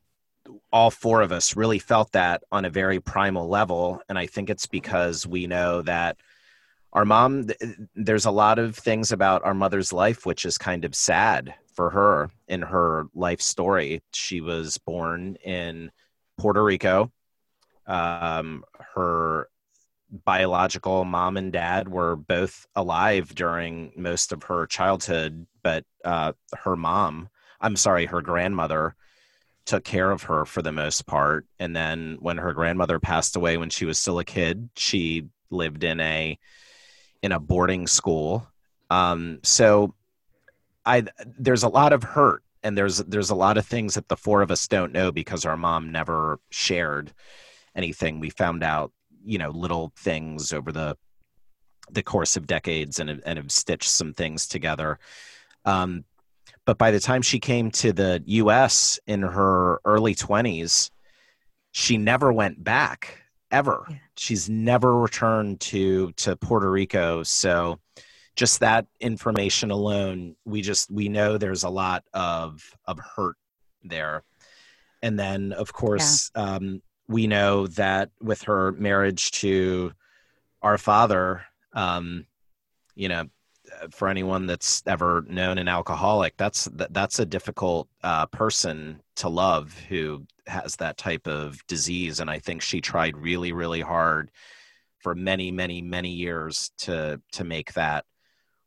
all 0.73 0.91
four 0.91 1.23
of 1.23 1.33
us 1.33 1.57
really 1.57 1.79
felt 1.79 2.13
that 2.13 2.43
on 2.51 2.65
a 2.65 2.71
very 2.71 3.01
primal 3.01 3.49
level. 3.49 4.01
And 4.09 4.19
I 4.19 4.27
think 4.27 4.51
it's 4.51 4.67
because 4.67 5.27
we 5.27 5.47
know 5.47 5.83
that 5.83 6.17
our 6.93 7.05
mom, 7.05 7.47
there's 7.95 8.25
a 8.25 8.31
lot 8.31 8.59
of 8.59 8.77
things 8.77 9.13
about 9.13 9.45
our 9.45 9.55
mother's 9.55 9.93
life 9.93 10.27
which 10.27 10.45
is 10.45 10.59
kind 10.59 10.85
of 10.85 10.95
sad 10.95 11.55
for 11.75 11.91
her 11.91 12.31
in 12.49 12.63
her 12.63 13.07
life 13.15 13.41
story. 13.41 14.03
She 14.13 14.41
was 14.41 14.79
born 14.79 15.37
in 15.45 15.91
Puerto 16.39 16.63
Rico. 16.63 17.13
Um, 17.87 18.65
her 18.95 19.49
biological 20.11 21.05
mom 21.05 21.37
and 21.37 21.53
dad 21.53 21.89
were 21.89 22.17
both 22.17 22.67
alive 22.75 23.35
during 23.35 23.93
most 23.97 24.33
of 24.33 24.45
her 24.45 24.67
childhood, 24.67 25.47
but 25.63 25.85
uh, 26.05 26.33
her 26.57 26.77
mom, 26.77 27.29
I'm 27.61 27.77
sorry, 27.77 28.07
her 28.07 28.23
grandmother 28.23 28.95
took 29.67 29.85
care 29.85 30.11
of 30.11 30.23
her 30.23 30.45
for 30.45 30.63
the 30.63 30.73
most 30.73 31.07
part. 31.07 31.47
And 31.59 31.77
then 31.77 32.17
when 32.21 32.39
her 32.39 32.55
grandmother 32.55 32.99
passed 32.99 33.37
away 33.37 33.59
when 33.59 33.71
she 33.71 33.85
was 33.85 33.99
still 33.99 34.19
a 34.19 34.25
kid, 34.25 34.71
she 34.77 35.27
lived 35.51 35.85
in 35.85 36.01
a 36.01 36.39
in 37.23 37.33
a 37.33 37.41
boarding 37.41 37.87
school. 37.87 38.49
Um, 38.91 39.41
so 39.43 39.95
I 40.87 41.05
there's 41.39 41.65
a 41.65 41.69
lot 41.69 41.93
of 41.93 42.03
hurt 42.03 42.43
and 42.63 42.77
there's 42.77 42.99
there's 42.99 43.31
a 43.31 43.35
lot 43.35 43.59
of 43.59 43.67
things 43.67 43.95
that 43.95 44.09
the 44.09 44.17
four 44.17 44.43
of 44.43 44.51
us 44.51 44.67
don't 44.69 44.93
know 44.93 45.13
because 45.13 45.45
our 45.45 45.57
mom 45.57 45.93
never 45.93 46.41
shared 46.51 47.13
anything. 47.75 48.21
We 48.21 48.31
found 48.31 48.63
out, 48.63 48.93
you 49.25 49.39
know, 49.39 49.51
little 49.51 49.93
things 49.97 50.53
over 50.53 50.73
the 50.73 50.97
the 51.91 52.03
course 52.03 52.37
of 52.37 52.47
decades 52.47 52.99
and 52.99 53.11
and 53.11 53.39
have 53.39 53.51
stitched 53.51 53.91
some 53.91 54.13
things 54.15 54.47
together. 54.47 54.99
Um, 55.65 56.05
but 56.65 56.79
by 56.79 56.91
the 56.91 57.01
time 57.01 57.23
she 57.23 57.41
came 57.41 57.71
to 57.73 57.93
the 57.93 58.23
US 58.27 59.01
in 59.07 59.23
her 59.23 59.81
early 59.85 60.15
20s, 60.15 60.91
she 61.73 61.97
never 61.97 62.33
went 62.33 62.63
back 62.63 63.23
ever. 63.51 63.87
Yeah. 63.89 63.97
She's 64.17 64.49
never 64.49 64.99
returned 64.99 65.61
to 65.61 66.13
to 66.13 66.37
Puerto 66.37 66.71
Rico. 66.71 67.23
So 67.23 67.79
just 68.37 68.61
that 68.61 68.87
information 69.01 69.71
alone, 69.71 70.37
we 70.45 70.63
just 70.63 70.91
we 70.91 71.09
know 71.09 71.39
there's 71.39 71.65
a 71.65 71.71
lot 71.71 72.05
of 72.13 72.63
of 72.87 72.99
hurt 72.99 73.37
there. 73.83 74.23
And 75.03 75.19
then 75.19 75.53
of 75.53 75.73
course, 75.73 76.31
yeah. 76.37 76.43
um, 76.43 76.83
we 77.09 77.27
know 77.27 77.67
that 77.69 78.11
with 78.21 78.43
her 78.43 78.73
marriage 78.73 79.31
to 79.31 79.93
our 80.63 80.79
father, 80.79 81.43
um, 81.73 82.27
you 82.95 83.09
know, 83.09 83.25
for 83.91 84.09
anyone 84.09 84.47
that's 84.47 84.83
ever 84.87 85.25
known 85.29 85.59
an 85.59 85.69
alcoholic, 85.69 86.37
that's 86.37 86.69
that's 86.73 87.19
a 87.19 87.27
difficult 87.27 87.89
uh, 88.03 88.27
person 88.27 89.01
to 89.17 89.29
love 89.29 89.77
who 89.89 90.27
has 90.47 90.77
that 90.77 90.97
type 90.97 91.27
of 91.27 91.65
disease. 91.67 92.21
And 92.21 92.31
I 92.31 92.39
think 92.39 92.63
she 92.63 92.81
tried 92.81 93.17
really, 93.17 93.53
really 93.53 93.81
hard 93.81 94.31
for 95.01 95.15
many, 95.15 95.51
many, 95.51 95.83
many 95.83 96.11
years 96.11 96.71
to 96.79 97.21
to 97.33 97.45
make 97.45 97.73
that 97.75 98.05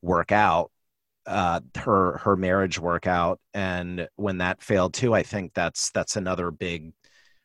work 0.02 0.32
out. 0.32 0.72
Uh, 1.26 1.62
her 1.76 2.18
her 2.18 2.36
marriage 2.36 2.80
work 2.80 3.06
out, 3.06 3.40
and 3.54 4.08
when 4.16 4.40
that 4.40 4.62
failed 4.62 4.94
too, 4.94 5.14
I 5.14 5.22
think 5.24 5.54
that's 5.54 5.92
that's 5.92 6.16
another 6.16 6.50
big 6.50 6.94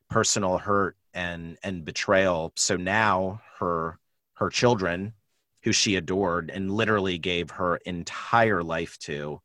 personal 0.08 0.58
hurt 0.58 0.96
and 1.14 1.58
and 1.62 1.84
betrayal. 1.84 2.52
So 2.56 2.76
now 2.76 3.40
her 3.58 3.98
her 4.34 4.50
children 4.50 5.14
who 5.62 5.72
she 5.72 5.96
adored 5.96 6.50
and 6.50 6.70
literally 6.70 7.18
gave 7.18 7.50
her 7.50 7.76
entire 7.86 8.62
life 8.62 8.98
to 9.00 9.40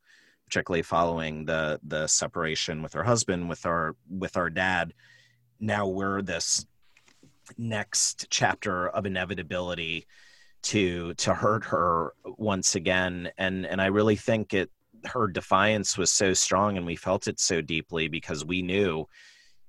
particularly 0.45 0.83
following 0.83 1.45
the 1.45 1.79
the 1.83 2.05
separation 2.07 2.83
with 2.83 2.93
her 2.93 3.03
husband 3.03 3.47
with 3.47 3.65
our 3.65 3.95
with 4.09 4.35
our 4.37 4.49
dad 4.49 4.93
now 5.59 5.87
we're 5.87 6.21
this 6.21 6.65
next 7.57 8.27
chapter 8.29 8.89
of 8.89 9.05
inevitability 9.05 10.05
to 10.61 11.13
to 11.15 11.33
hurt 11.33 11.63
her 11.63 12.13
once 12.37 12.75
again 12.75 13.31
and 13.37 13.65
and 13.65 13.81
i 13.81 13.85
really 13.85 14.15
think 14.15 14.53
it 14.53 14.69
her 15.05 15.27
defiance 15.27 15.97
was 15.97 16.11
so 16.11 16.33
strong 16.33 16.77
and 16.77 16.85
we 16.85 16.95
felt 16.95 17.27
it 17.27 17.39
so 17.39 17.61
deeply 17.61 18.07
because 18.07 18.45
we 18.45 18.61
knew 18.61 19.07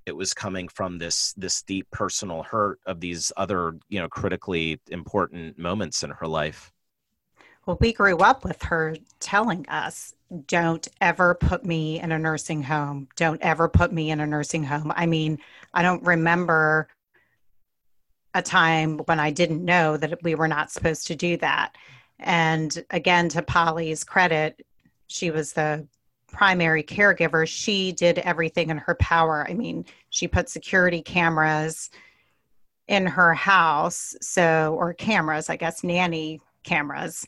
it 0.06 0.16
was 0.16 0.34
coming 0.34 0.68
from 0.68 0.98
this 0.98 1.32
this 1.34 1.62
deep 1.62 1.90
personal 1.90 2.42
hurt 2.42 2.80
of 2.86 3.00
these 3.00 3.32
other 3.36 3.76
you 3.88 4.00
know 4.00 4.08
critically 4.08 4.80
important 4.88 5.58
moments 5.58 6.02
in 6.02 6.10
her 6.10 6.26
life. 6.26 6.72
Well 7.66 7.78
we 7.80 7.92
grew 7.92 8.18
up 8.18 8.44
with 8.44 8.62
her 8.64 8.96
telling 9.20 9.68
us 9.68 10.14
don't 10.46 10.88
ever 11.00 11.34
put 11.34 11.64
me 11.64 12.00
in 12.00 12.10
a 12.10 12.18
nursing 12.18 12.62
home. 12.62 13.08
Don't 13.16 13.40
ever 13.42 13.68
put 13.68 13.92
me 13.92 14.10
in 14.10 14.20
a 14.20 14.26
nursing 14.26 14.64
home. 14.64 14.92
I 14.94 15.06
mean 15.06 15.38
i 15.74 15.82
don't 15.82 16.02
remember 16.02 16.88
a 18.34 18.42
time 18.42 18.98
when 19.04 19.20
i 19.20 19.30
didn't 19.30 19.64
know 19.64 19.96
that 19.96 20.22
we 20.22 20.34
were 20.34 20.48
not 20.48 20.70
supposed 20.70 21.06
to 21.08 21.16
do 21.16 21.36
that. 21.38 21.76
And 22.18 22.84
again 22.90 23.28
to 23.30 23.42
polly's 23.42 24.04
credit 24.04 24.64
she 25.06 25.30
was 25.30 25.52
the 25.52 25.86
primary 26.32 26.82
caregiver, 26.82 27.46
she 27.46 27.92
did 27.92 28.18
everything 28.18 28.70
in 28.70 28.78
her 28.78 28.94
power. 28.96 29.46
I 29.48 29.54
mean, 29.54 29.84
she 30.10 30.26
put 30.26 30.48
security 30.48 31.02
cameras 31.02 31.90
in 32.88 33.06
her 33.06 33.34
house, 33.34 34.16
so, 34.20 34.74
or 34.78 34.92
cameras, 34.94 35.48
I 35.48 35.56
guess, 35.56 35.84
nanny 35.84 36.40
cameras, 36.64 37.26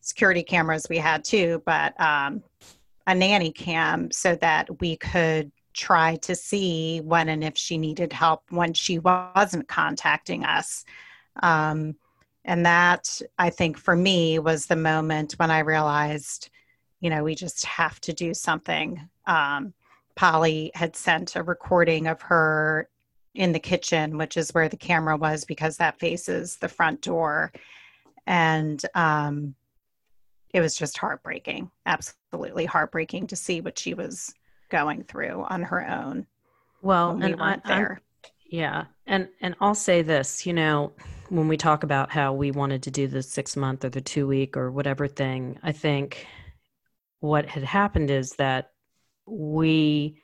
security 0.00 0.42
cameras 0.42 0.86
we 0.90 0.98
had 0.98 1.24
too, 1.24 1.62
but 1.64 1.98
um, 2.00 2.42
a 3.06 3.14
nanny 3.14 3.52
cam 3.52 4.10
so 4.10 4.34
that 4.36 4.80
we 4.80 4.96
could 4.96 5.50
try 5.72 6.16
to 6.16 6.34
see 6.34 7.00
when 7.00 7.28
and 7.28 7.44
if 7.44 7.56
she 7.56 7.78
needed 7.78 8.12
help 8.12 8.42
when 8.50 8.74
she 8.74 8.98
wasn't 8.98 9.68
contacting 9.68 10.44
us. 10.44 10.84
Um, 11.42 11.96
and 12.44 12.66
that, 12.66 13.20
I 13.38 13.50
think, 13.50 13.78
for 13.78 13.94
me, 13.94 14.38
was 14.38 14.66
the 14.66 14.76
moment 14.76 15.34
when 15.34 15.50
I 15.50 15.60
realized, 15.60 16.50
you 17.00 17.10
know, 17.10 17.24
we 17.24 17.34
just 17.34 17.64
have 17.64 18.00
to 18.02 18.12
do 18.12 18.34
something. 18.34 19.08
Um, 19.26 19.72
Polly 20.16 20.70
had 20.74 20.94
sent 20.94 21.36
a 21.36 21.42
recording 21.42 22.06
of 22.06 22.20
her 22.22 22.88
in 23.34 23.52
the 23.52 23.58
kitchen, 23.58 24.18
which 24.18 24.36
is 24.36 24.52
where 24.52 24.68
the 24.68 24.76
camera 24.76 25.16
was 25.16 25.44
because 25.44 25.76
that 25.76 25.98
faces 25.98 26.56
the 26.56 26.68
front 26.68 27.00
door. 27.00 27.52
And 28.26 28.82
um, 28.94 29.54
it 30.52 30.60
was 30.60 30.74
just 30.74 30.98
heartbreaking, 30.98 31.70
absolutely 31.86 32.66
heartbreaking 32.66 33.28
to 33.28 33.36
see 33.36 33.60
what 33.60 33.78
she 33.78 33.94
was 33.94 34.34
going 34.68 35.04
through 35.04 35.44
on 35.48 35.62
her 35.62 35.88
own. 35.88 36.26
Well, 36.82 37.14
we 37.14 37.32
and 37.32 37.42
I, 37.42 37.60
there. 37.66 38.00
yeah, 38.48 38.84
and 39.06 39.28
and 39.40 39.54
I'll 39.60 39.74
say 39.74 40.02
this, 40.02 40.46
you 40.46 40.52
know, 40.52 40.92
when 41.28 41.46
we 41.46 41.56
talk 41.56 41.82
about 41.82 42.10
how 42.10 42.32
we 42.32 42.50
wanted 42.50 42.82
to 42.84 42.90
do 42.90 43.06
the 43.06 43.22
six 43.22 43.54
month 43.56 43.84
or 43.84 43.90
the 43.90 44.00
two 44.00 44.26
week 44.26 44.56
or 44.56 44.70
whatever 44.70 45.06
thing, 45.06 45.58
I 45.62 45.72
think 45.72 46.26
what 47.20 47.46
had 47.46 47.62
happened 47.62 48.10
is 48.10 48.32
that 48.32 48.72
we 49.26 50.20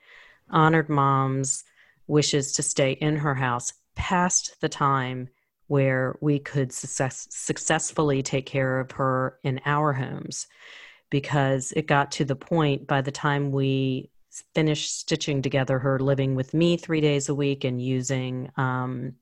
honored 0.51 0.89
mom's 0.89 1.65
wishes 2.07 2.53
to 2.53 2.63
stay 2.63 2.93
in 2.93 3.17
her 3.17 3.35
house 3.35 3.73
past 3.95 4.57
the 4.61 4.69
time 4.69 5.29
where 5.69 6.17
we 6.21 6.39
could 6.39 6.73
success- 6.73 7.27
successfully 7.31 8.23
take 8.23 8.47
care 8.47 8.79
of 8.81 8.93
her 8.93 9.39
in 9.43 9.61
our 9.65 9.93
homes. 9.93 10.47
Because 11.09 11.73
it 11.73 11.87
got 11.87 12.11
to 12.13 12.25
the 12.25 12.37
point 12.37 12.87
by 12.87 13.01
the 13.01 13.13
time 13.13 13.53
we 13.53 14.11
finished 14.55 14.99
stitching 14.99 15.41
together 15.41 15.79
her 15.79 15.99
living 15.99 16.35
with 16.35 16.53
me 16.53 16.77
three 16.77 17.01
days 17.01 17.29
a 17.29 17.35
week 17.35 17.65
and 17.65 17.81
using 17.81 18.51
um, 18.57 19.15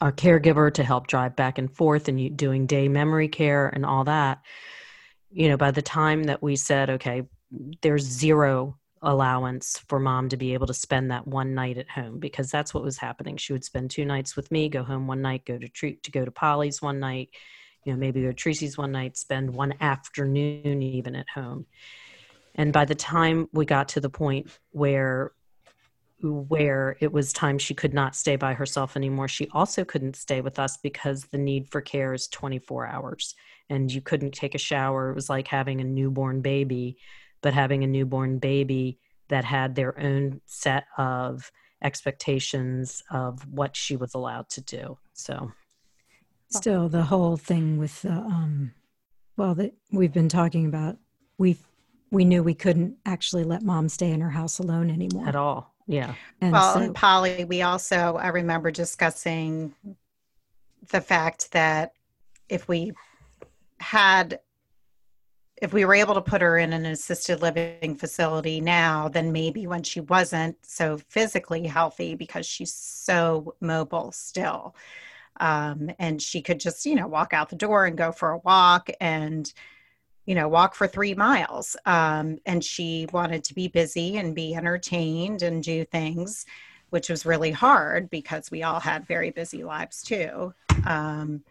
a 0.00 0.10
caregiver 0.10 0.72
to 0.72 0.82
help 0.82 1.06
drive 1.06 1.36
back 1.36 1.58
and 1.58 1.70
forth 1.70 2.08
and 2.08 2.36
doing 2.36 2.66
day 2.66 2.88
memory 2.88 3.28
care 3.28 3.68
and 3.68 3.84
all 3.84 4.04
that 4.04 4.40
you 5.30 5.48
know 5.48 5.56
by 5.56 5.70
the 5.70 5.82
time 5.82 6.24
that 6.24 6.42
we 6.42 6.56
said 6.56 6.90
okay 6.90 7.22
there's 7.82 8.04
zero 8.04 8.76
allowance 9.02 9.82
for 9.88 9.98
mom 9.98 10.28
to 10.28 10.36
be 10.36 10.52
able 10.52 10.66
to 10.66 10.74
spend 10.74 11.10
that 11.10 11.26
one 11.26 11.54
night 11.54 11.78
at 11.78 11.88
home 11.88 12.18
because 12.18 12.50
that's 12.50 12.74
what 12.74 12.82
was 12.82 12.98
happening. 12.98 13.36
She 13.36 13.52
would 13.52 13.64
spend 13.64 13.90
two 13.90 14.04
nights 14.04 14.36
with 14.36 14.50
me 14.50 14.68
go 14.68 14.82
home 14.82 15.06
one 15.06 15.22
night 15.22 15.46
go 15.46 15.58
to 15.58 15.68
treat 15.68 16.02
to 16.02 16.10
go 16.10 16.24
to 16.24 16.30
polly's 16.30 16.82
one 16.82 17.00
night 17.00 17.30
you 17.84 17.92
know 17.92 17.98
maybe 17.98 18.22
go 18.22 18.28
to 18.28 18.34
tracy's 18.34 18.76
one 18.76 18.92
night 18.92 19.16
spend 19.16 19.54
one 19.54 19.74
afternoon 19.80 20.82
even 20.82 21.16
at 21.16 21.28
home. 21.34 21.66
And 22.54 22.72
by 22.72 22.84
the 22.84 22.94
time 22.94 23.48
we 23.52 23.64
got 23.64 23.88
to 23.90 24.00
the 24.00 24.10
point 24.10 24.50
where 24.70 25.32
where 26.22 26.98
it 27.00 27.10
was 27.10 27.32
time 27.32 27.56
she 27.56 27.72
could 27.72 27.94
not 27.94 28.14
stay 28.14 28.36
by 28.36 28.52
herself 28.52 28.94
anymore 28.94 29.26
she 29.26 29.48
also 29.52 29.86
couldn't 29.86 30.16
stay 30.16 30.42
with 30.42 30.58
us 30.58 30.76
because 30.76 31.24
the 31.24 31.38
need 31.38 31.66
for 31.70 31.80
care 31.80 32.12
is 32.12 32.28
24 32.28 32.86
hours 32.86 33.34
and 33.70 33.90
you 33.90 34.02
couldn't 34.02 34.32
take 34.32 34.54
a 34.54 34.58
shower. 34.58 35.10
It 35.10 35.14
was 35.14 35.30
like 35.30 35.48
having 35.48 35.80
a 35.80 35.84
newborn 35.84 36.42
baby 36.42 36.98
but 37.42 37.54
having 37.54 37.84
a 37.84 37.86
newborn 37.86 38.38
baby 38.38 38.98
that 39.28 39.44
had 39.44 39.74
their 39.74 39.98
own 39.98 40.40
set 40.46 40.84
of 40.98 41.50
expectations 41.82 43.02
of 43.10 43.46
what 43.50 43.76
she 43.76 43.96
was 43.96 44.14
allowed 44.14 44.48
to 44.50 44.60
do. 44.60 44.98
So 45.14 45.52
still 46.50 46.88
the 46.88 47.04
whole 47.04 47.36
thing 47.36 47.78
with 47.78 48.02
the 48.02 48.10
um 48.10 48.72
well 49.36 49.54
that 49.54 49.72
we've 49.92 50.12
been 50.12 50.28
talking 50.28 50.66
about 50.66 50.98
we 51.38 51.56
we 52.10 52.24
knew 52.24 52.42
we 52.42 52.54
couldn't 52.54 52.96
actually 53.06 53.44
let 53.44 53.62
mom 53.62 53.88
stay 53.88 54.10
in 54.10 54.20
her 54.20 54.30
house 54.30 54.58
alone 54.58 54.90
anymore. 54.90 55.28
At 55.28 55.36
all. 55.36 55.74
Yeah. 55.86 56.14
And 56.40 56.52
well 56.52 56.74
so, 56.74 56.80
and 56.80 56.94
polly 56.94 57.44
we 57.44 57.62
also 57.62 58.16
i 58.16 58.28
remember 58.28 58.70
discussing 58.70 59.74
the 60.90 61.00
fact 61.00 61.52
that 61.52 61.92
if 62.48 62.66
we 62.68 62.92
had 63.80 64.40
if 65.60 65.74
we 65.74 65.84
were 65.84 65.94
able 65.94 66.14
to 66.14 66.22
put 66.22 66.40
her 66.40 66.56
in 66.56 66.72
an 66.72 66.86
assisted 66.86 67.42
living 67.42 67.94
facility 67.94 68.60
now, 68.60 69.08
then 69.08 69.30
maybe 69.30 69.66
when 69.66 69.82
she 69.82 70.00
wasn't 70.00 70.56
so 70.62 70.98
physically 71.08 71.66
healthy 71.66 72.14
because 72.14 72.46
she's 72.46 72.72
so 72.72 73.54
mobile 73.60 74.10
still. 74.10 74.74
Um, 75.38 75.90
and 75.98 76.20
she 76.20 76.40
could 76.40 76.60
just, 76.60 76.86
you 76.86 76.94
know, 76.94 77.06
walk 77.06 77.34
out 77.34 77.50
the 77.50 77.56
door 77.56 77.84
and 77.84 77.96
go 77.96 78.10
for 78.10 78.30
a 78.30 78.38
walk 78.38 78.88
and, 79.00 79.52
you 80.24 80.34
know, 80.34 80.48
walk 80.48 80.74
for 80.74 80.86
three 80.86 81.14
miles. 81.14 81.76
Um, 81.84 82.38
and 82.46 82.64
she 82.64 83.06
wanted 83.12 83.44
to 83.44 83.54
be 83.54 83.68
busy 83.68 84.16
and 84.16 84.34
be 84.34 84.54
entertained 84.54 85.42
and 85.42 85.62
do 85.62 85.84
things, 85.84 86.46
which 86.88 87.10
was 87.10 87.26
really 87.26 87.50
hard 87.50 88.08
because 88.08 88.50
we 88.50 88.62
all 88.62 88.80
had 88.80 89.06
very 89.06 89.30
busy 89.30 89.62
lives 89.62 90.02
too. 90.02 90.54
Um, 90.86 91.42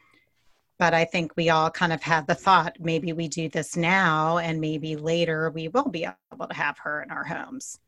but 0.80 0.94
I 0.94 1.04
think 1.04 1.34
we 1.36 1.50
all 1.50 1.70
kind 1.70 1.94
of 1.94 2.02
had 2.02 2.26
the 2.26 2.34
thought 2.34 2.78
maybe 2.80 3.12
we 3.14 3.28
do 3.28 3.50
this 3.50 3.76
now 3.76 4.38
and 4.38 4.62
maybe 4.62 4.96
later 4.96 5.52
we 5.52 5.68
will 5.68 5.90
be 5.90 6.08
able 6.34 6.48
to 6.48 6.56
have 6.56 6.80
her 6.80 7.04
in 7.04 7.12
our 7.12 7.26
homes. 7.26 7.80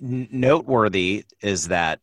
Noteworthy 0.00 1.24
is 1.42 1.68
that 1.68 2.00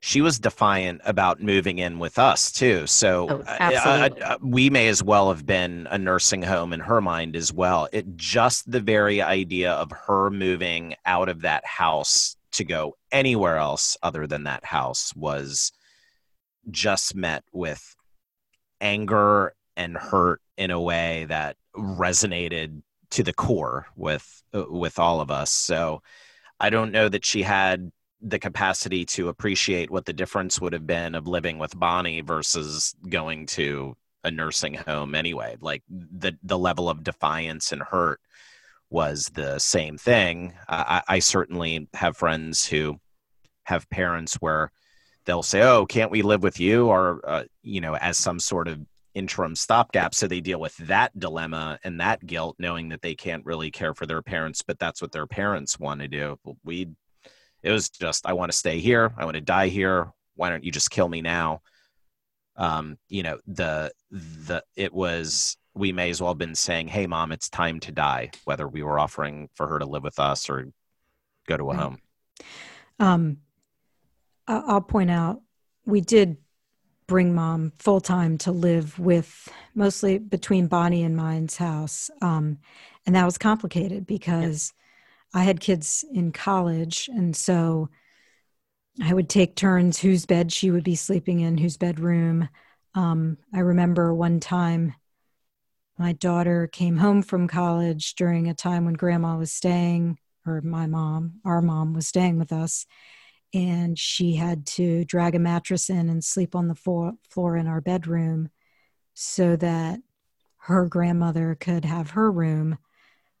she 0.00 0.20
was 0.20 0.38
defiant 0.38 1.00
about 1.04 1.42
moving 1.42 1.78
in 1.78 1.98
with 1.98 2.18
us 2.18 2.52
too. 2.52 2.86
So 2.86 3.44
oh, 3.46 4.36
we 4.42 4.70
may 4.70 4.88
as 4.88 5.02
well 5.02 5.30
have 5.30 5.46
been 5.46 5.86
a 5.90 5.98
nursing 5.98 6.42
home 6.42 6.72
in 6.72 6.80
her 6.80 7.00
mind 7.00 7.36
as 7.36 7.52
well. 7.52 7.88
It 7.92 8.16
just 8.16 8.70
the 8.70 8.80
very 8.80 9.22
idea 9.22 9.72
of 9.72 9.90
her 9.92 10.30
moving 10.30 10.96
out 11.06 11.28
of 11.28 11.42
that 11.42 11.64
house 11.64 12.36
to 12.52 12.64
go 12.64 12.96
anywhere 13.12 13.56
else 13.56 13.96
other 14.02 14.26
than 14.26 14.44
that 14.44 14.64
house 14.64 15.14
was 15.14 15.72
just 16.70 17.14
met 17.14 17.44
with 17.52 17.94
anger 18.80 19.54
and 19.76 19.96
hurt 19.96 20.40
in 20.56 20.70
a 20.70 20.80
way 20.80 21.26
that 21.28 21.56
resonated 21.76 22.82
to 23.10 23.22
the 23.22 23.32
core 23.32 23.86
with 23.96 24.42
uh, 24.54 24.64
with 24.68 24.98
all 24.98 25.20
of 25.20 25.30
us. 25.30 25.50
So 25.50 26.02
i 26.58 26.70
don't 26.70 26.90
know 26.90 27.06
that 27.06 27.22
she 27.22 27.42
had 27.42 27.92
the 28.22 28.38
capacity 28.38 29.04
to 29.04 29.28
appreciate 29.28 29.90
what 29.90 30.06
the 30.06 30.12
difference 30.14 30.58
would 30.58 30.72
have 30.72 30.86
been 30.86 31.14
of 31.14 31.26
living 31.26 31.58
with 31.58 31.78
bonnie 31.78 32.22
versus 32.22 32.94
going 33.10 33.44
to 33.44 33.94
a 34.26 34.30
nursing 34.30 34.74
home 34.74 35.14
anyway. 35.14 35.56
Like 35.60 35.82
the 35.88 36.36
the 36.42 36.58
level 36.58 36.90
of 36.90 37.04
defiance 37.04 37.72
and 37.72 37.80
hurt 37.80 38.20
was 38.90 39.26
the 39.34 39.58
same 39.58 39.96
thing. 39.96 40.52
I, 40.68 41.02
I 41.08 41.18
certainly 41.20 41.88
have 41.94 42.16
friends 42.16 42.66
who 42.66 43.00
have 43.64 43.88
parents 43.88 44.34
where 44.36 44.72
they'll 45.24 45.42
say 45.42 45.62
oh 45.62 45.86
can't 45.86 46.10
we 46.10 46.22
live 46.22 46.42
with 46.42 46.60
you? 46.60 46.88
or 46.88 47.20
uh, 47.24 47.44
you 47.62 47.80
know 47.80 47.96
as 47.96 48.18
some 48.18 48.40
sort 48.40 48.68
of 48.68 48.80
interim 49.16 49.56
stopgap 49.56 50.14
so 50.14 50.28
they 50.28 50.42
deal 50.42 50.60
with 50.60 50.76
that 50.76 51.18
dilemma 51.18 51.78
and 51.84 51.98
that 51.98 52.24
guilt 52.26 52.54
knowing 52.58 52.90
that 52.90 53.00
they 53.00 53.14
can't 53.14 53.46
really 53.46 53.70
care 53.70 53.94
for 53.94 54.04
their 54.04 54.20
parents 54.20 54.60
but 54.60 54.78
that's 54.78 55.00
what 55.00 55.10
their 55.10 55.26
parents 55.26 55.80
want 55.80 56.02
to 56.02 56.06
do 56.06 56.38
we 56.64 56.86
it 57.62 57.72
was 57.72 57.88
just 57.88 58.26
i 58.26 58.32
want 58.34 58.52
to 58.52 58.56
stay 58.56 58.78
here. 58.78 59.12
I 59.16 59.24
want 59.24 59.34
to 59.34 59.40
die 59.40 59.68
here. 59.68 60.12
Why 60.34 60.50
don't 60.50 60.62
you 60.62 60.70
just 60.70 60.90
kill 60.90 61.08
me 61.08 61.20
now? 61.20 61.62
Um 62.56 62.98
you 63.08 63.22
know 63.22 63.38
the 63.46 63.90
the 64.10 64.62
it 64.76 64.92
was 64.92 65.56
we 65.74 65.92
may 65.92 66.10
as 66.10 66.20
well 66.20 66.30
have 66.30 66.38
been 66.38 66.54
saying 66.54 66.88
hey 66.88 67.06
mom 67.06 67.32
it's 67.32 67.48
time 67.48 67.80
to 67.80 67.92
die 67.92 68.30
whether 68.44 68.68
we 68.68 68.82
were 68.82 68.98
offering 68.98 69.48
for 69.54 69.66
her 69.66 69.78
to 69.78 69.86
live 69.86 70.04
with 70.04 70.18
us 70.18 70.48
or 70.48 70.66
go 71.48 71.56
to 71.56 71.64
a 71.64 71.66
right. 71.66 71.76
home. 71.78 71.98
Um 72.98 73.38
i'll 74.46 74.80
point 74.80 75.10
out 75.10 75.42
we 75.86 76.00
did 76.00 76.36
bring 77.06 77.34
mom 77.34 77.72
full 77.78 78.00
time 78.00 78.36
to 78.38 78.52
live 78.52 78.98
with 78.98 79.48
mostly 79.74 80.18
between 80.18 80.66
Bonnie 80.66 81.04
and 81.04 81.16
mine's 81.16 81.56
house. 81.56 82.10
Um, 82.20 82.58
and 83.06 83.14
that 83.14 83.24
was 83.24 83.38
complicated 83.38 84.06
because 84.06 84.72
I 85.32 85.44
had 85.44 85.60
kids 85.60 86.04
in 86.12 86.32
college. 86.32 87.08
And 87.12 87.36
so 87.36 87.88
I 89.02 89.14
would 89.14 89.28
take 89.28 89.54
turns 89.54 89.98
whose 89.98 90.26
bed 90.26 90.52
she 90.52 90.70
would 90.70 90.84
be 90.84 90.96
sleeping 90.96 91.40
in, 91.40 91.58
whose 91.58 91.76
bedroom. 91.76 92.48
Um, 92.94 93.36
I 93.54 93.60
remember 93.60 94.14
one 94.14 94.40
time 94.40 94.94
my 95.98 96.12
daughter 96.12 96.66
came 96.66 96.96
home 96.96 97.22
from 97.22 97.48
college 97.48 98.14
during 98.14 98.48
a 98.48 98.54
time 98.54 98.84
when 98.84 98.94
grandma 98.94 99.36
was 99.36 99.52
staying, 99.52 100.18
or 100.46 100.60
my 100.60 100.86
mom, 100.86 101.40
our 101.44 101.62
mom 101.62 101.94
was 101.94 102.06
staying 102.06 102.38
with 102.38 102.52
us 102.52 102.86
and 103.56 103.98
she 103.98 104.34
had 104.34 104.66
to 104.66 105.02
drag 105.06 105.34
a 105.34 105.38
mattress 105.38 105.88
in 105.88 106.10
and 106.10 106.22
sleep 106.22 106.54
on 106.54 106.68
the 106.68 106.74
floor, 106.74 107.14
floor 107.30 107.56
in 107.56 107.66
our 107.66 107.80
bedroom 107.80 108.50
so 109.14 109.56
that 109.56 109.98
her 110.58 110.84
grandmother 110.84 111.56
could 111.58 111.86
have 111.86 112.10
her 112.10 112.30
room 112.30 112.76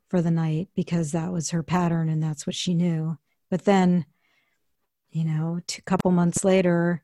for 0.08 0.22
the 0.22 0.30
night 0.30 0.68
because 0.74 1.12
that 1.12 1.30
was 1.30 1.50
her 1.50 1.62
pattern 1.62 2.08
and 2.08 2.22
that's 2.22 2.46
what 2.46 2.56
she 2.56 2.72
knew. 2.72 3.18
But 3.50 3.66
then, 3.66 4.06
you 5.10 5.22
know, 5.22 5.60
a 5.76 5.82
couple 5.82 6.10
months 6.12 6.44
later, 6.44 7.02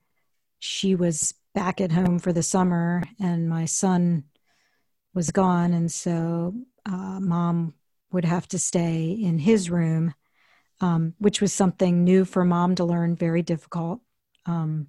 she 0.58 0.94
was 0.94 1.34
back 1.54 1.82
at 1.82 1.92
home 1.92 2.18
for 2.18 2.32
the 2.32 2.42
summer 2.42 3.02
and 3.20 3.46
my 3.46 3.66
son 3.66 4.24
was 5.12 5.30
gone. 5.30 5.74
And 5.74 5.92
so 5.92 6.54
uh, 6.86 7.20
mom 7.20 7.74
would 8.10 8.24
have 8.24 8.48
to 8.48 8.58
stay 8.58 9.10
in 9.10 9.38
his 9.38 9.68
room, 9.68 10.14
um, 10.82 11.14
which 11.18 11.40
was 11.40 11.52
something 11.52 12.04
new 12.04 12.24
for 12.24 12.44
mom 12.44 12.74
to 12.74 12.84
learn, 12.84 13.14
very 13.14 13.40
difficult. 13.40 14.00
Um, 14.46 14.88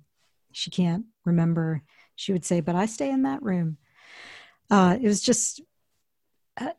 she 0.52 0.72
can't 0.72 1.06
remember. 1.24 1.84
She 2.16 2.34
would 2.34 2.44
say, 2.44 2.60
But 2.62 2.76
I 2.76 2.88
stay 2.88 3.10
in 3.10 3.22
that 3.24 3.44
room. 3.44 3.78
Uh, 4.70 4.98
it 5.00 5.08
was 5.08 5.22
just, 5.22 5.62
uh, 6.60 6.72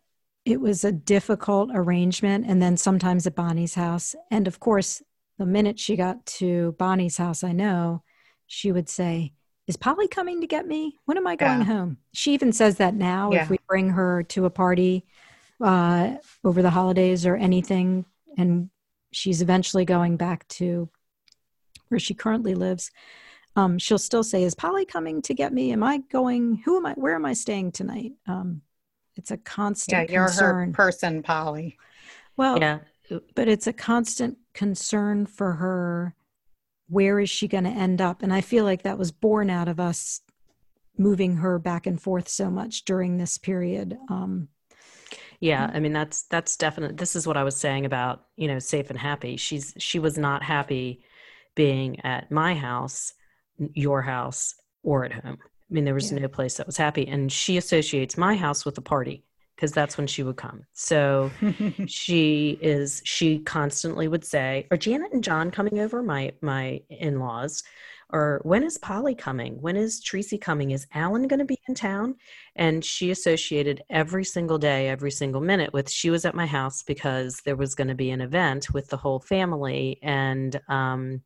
it 0.44 0.60
was 0.60 0.84
a 0.84 0.92
difficult 0.92 1.70
arrangement. 1.72 2.44
And 2.46 2.60
then 2.60 2.76
sometimes 2.76 3.26
at 3.26 3.36
Bonnie's 3.36 3.74
house. 3.74 4.16
And 4.30 4.48
of 4.48 4.58
course, 4.58 5.00
the 5.38 5.46
minute 5.46 5.78
she 5.78 5.96
got 5.96 6.26
to 6.26 6.72
Bonnie's 6.78 7.16
house, 7.16 7.44
I 7.44 7.52
know 7.52 8.02
she 8.46 8.72
would 8.72 8.88
say, 8.88 9.32
is 9.66 9.76
Polly 9.76 10.08
coming 10.08 10.40
to 10.40 10.46
get 10.46 10.66
me? 10.66 10.98
When 11.04 11.16
am 11.16 11.26
I 11.26 11.36
going 11.36 11.60
yeah. 11.60 11.66
home? 11.66 11.98
She 12.12 12.34
even 12.34 12.52
says 12.52 12.76
that 12.78 12.94
now 12.94 13.32
yeah. 13.32 13.42
if 13.42 13.50
we 13.50 13.58
bring 13.66 13.90
her 13.90 14.22
to 14.24 14.44
a 14.44 14.50
party 14.50 15.06
uh, 15.62 16.16
over 16.44 16.62
the 16.62 16.70
holidays 16.70 17.24
or 17.24 17.36
anything, 17.36 18.04
and 18.36 18.68
she's 19.14 19.42
eventually 19.42 19.84
going 19.84 20.16
back 20.16 20.46
to 20.48 20.88
where 21.88 21.98
she 21.98 22.14
currently 22.14 22.54
lives. 22.54 22.90
Um, 23.56 23.78
she'll 23.78 23.98
still 23.98 24.24
say, 24.24 24.42
"Is 24.42 24.54
Polly 24.54 24.84
coming 24.84 25.22
to 25.22 25.34
get 25.34 25.52
me? 25.52 25.72
Am 25.72 25.82
I 25.82 25.98
going? 25.98 26.62
Who 26.64 26.76
am 26.76 26.86
I? 26.86 26.92
Where 26.94 27.14
am 27.14 27.24
I 27.24 27.34
staying 27.34 27.72
tonight?" 27.72 28.12
Um, 28.26 28.62
it's 29.16 29.30
a 29.30 29.36
constant. 29.36 30.10
Yeah, 30.10 30.14
you're 30.14 30.26
concern. 30.26 30.68
her 30.68 30.72
person, 30.72 31.22
Polly. 31.22 31.78
Well, 32.36 32.58
yeah, 32.58 32.80
but 33.34 33.48
it's 33.48 33.66
a 33.66 33.72
constant 33.72 34.38
concern 34.54 35.26
for 35.26 35.52
her 35.52 36.14
where 36.88 37.18
is 37.18 37.30
she 37.30 37.48
going 37.48 37.64
to 37.64 37.70
end 37.70 38.00
up? 38.00 38.22
And 38.22 38.32
I 38.32 38.40
feel 38.40 38.64
like 38.64 38.82
that 38.82 38.98
was 38.98 39.12
born 39.12 39.50
out 39.50 39.68
of 39.68 39.80
us 39.80 40.20
moving 40.96 41.36
her 41.36 41.58
back 41.58 41.86
and 41.86 42.00
forth 42.00 42.28
so 42.28 42.50
much 42.50 42.84
during 42.84 43.16
this 43.16 43.38
period. 43.38 43.98
Um, 44.08 44.48
yeah, 45.44 45.66
mm-hmm. 45.66 45.76
I 45.76 45.80
mean 45.80 45.92
that's 45.92 46.22
that's 46.22 46.56
definite. 46.56 46.96
This 46.96 47.14
is 47.14 47.26
what 47.26 47.36
I 47.36 47.44
was 47.44 47.54
saying 47.54 47.84
about 47.84 48.24
you 48.36 48.48
know 48.48 48.58
safe 48.58 48.88
and 48.88 48.98
happy. 48.98 49.36
She's 49.36 49.74
she 49.76 49.98
was 49.98 50.16
not 50.16 50.42
happy 50.42 51.04
being 51.54 52.00
at 52.00 52.30
my 52.30 52.54
house, 52.54 53.12
your 53.58 54.00
house, 54.00 54.54
or 54.82 55.04
at 55.04 55.12
home. 55.12 55.36
I 55.42 55.74
mean 55.74 55.84
there 55.84 55.92
was 55.92 56.10
yeah. 56.10 56.20
no 56.20 56.28
place 56.28 56.56
that 56.56 56.66
was 56.66 56.78
happy, 56.78 57.06
and 57.06 57.30
she 57.30 57.58
associates 57.58 58.16
my 58.16 58.36
house 58.36 58.64
with 58.64 58.78
a 58.78 58.80
party 58.80 59.22
because 59.54 59.70
that's 59.72 59.98
when 59.98 60.06
she 60.06 60.22
would 60.22 60.38
come. 60.38 60.64
So 60.72 61.30
she 61.88 62.58
is 62.62 63.02
she 63.04 63.40
constantly 63.40 64.08
would 64.08 64.24
say, 64.24 64.66
"Are 64.70 64.78
Janet 64.78 65.12
and 65.12 65.22
John 65.22 65.50
coming 65.50 65.78
over? 65.78 66.02
My 66.02 66.32
my 66.40 66.80
in 66.88 67.18
laws." 67.18 67.62
Or 68.10 68.40
when 68.44 68.62
is 68.62 68.78
Polly 68.78 69.14
coming? 69.14 69.60
When 69.60 69.76
is 69.76 70.00
Tracy 70.00 70.38
coming? 70.38 70.70
Is 70.70 70.86
Alan 70.94 71.26
going 71.26 71.40
to 71.40 71.44
be 71.44 71.58
in 71.68 71.74
town? 71.74 72.16
And 72.56 72.84
she 72.84 73.10
associated 73.10 73.82
every 73.90 74.24
single 74.24 74.58
day, 74.58 74.88
every 74.88 75.10
single 75.10 75.40
minute 75.40 75.72
with 75.72 75.90
she 75.90 76.10
was 76.10 76.24
at 76.24 76.34
my 76.34 76.46
house 76.46 76.82
because 76.82 77.40
there 77.44 77.56
was 77.56 77.74
going 77.74 77.88
to 77.88 77.94
be 77.94 78.10
an 78.10 78.20
event 78.20 78.72
with 78.72 78.88
the 78.88 78.96
whole 78.96 79.20
family. 79.20 79.98
And 80.02 80.60
um, 80.68 81.22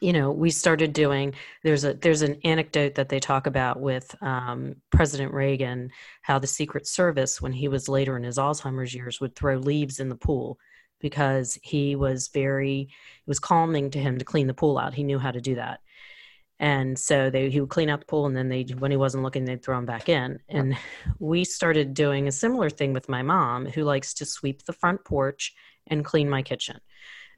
you 0.00 0.12
know 0.12 0.30
we 0.30 0.50
started 0.50 0.92
doing 0.92 1.34
there's 1.62 1.84
a 1.84 1.94
there's 1.94 2.22
an 2.22 2.38
anecdote 2.44 2.94
that 2.94 3.08
they 3.08 3.20
talk 3.20 3.46
about 3.46 3.80
with 3.80 4.14
um, 4.22 4.74
president 4.90 5.32
reagan 5.32 5.90
how 6.22 6.38
the 6.38 6.46
secret 6.46 6.86
service 6.86 7.40
when 7.40 7.52
he 7.52 7.68
was 7.68 7.88
later 7.88 8.16
in 8.16 8.22
his 8.22 8.38
alzheimer's 8.38 8.94
years 8.94 9.20
would 9.20 9.36
throw 9.36 9.56
leaves 9.56 10.00
in 10.00 10.08
the 10.08 10.16
pool 10.16 10.58
because 11.00 11.58
he 11.62 11.96
was 11.96 12.28
very 12.28 12.82
it 12.82 13.28
was 13.28 13.38
calming 13.38 13.90
to 13.90 13.98
him 13.98 14.18
to 14.18 14.24
clean 14.24 14.46
the 14.46 14.54
pool 14.54 14.78
out 14.78 14.94
he 14.94 15.04
knew 15.04 15.18
how 15.18 15.30
to 15.30 15.40
do 15.40 15.54
that 15.54 15.80
and 16.58 16.98
so 16.98 17.30
they 17.30 17.50
he 17.50 17.60
would 17.60 17.70
clean 17.70 17.90
out 17.90 18.00
the 18.00 18.06
pool 18.06 18.26
and 18.26 18.36
then 18.36 18.48
they 18.48 18.62
when 18.78 18.90
he 18.90 18.96
wasn't 18.96 19.22
looking 19.22 19.44
they'd 19.44 19.62
throw 19.62 19.78
him 19.78 19.86
back 19.86 20.08
in 20.08 20.38
and 20.48 20.76
we 21.18 21.44
started 21.44 21.94
doing 21.94 22.28
a 22.28 22.32
similar 22.32 22.70
thing 22.70 22.92
with 22.92 23.08
my 23.08 23.22
mom 23.22 23.66
who 23.66 23.82
likes 23.82 24.14
to 24.14 24.24
sweep 24.24 24.64
the 24.64 24.72
front 24.72 25.04
porch 25.04 25.54
and 25.86 26.04
clean 26.04 26.28
my 26.28 26.42
kitchen 26.42 26.80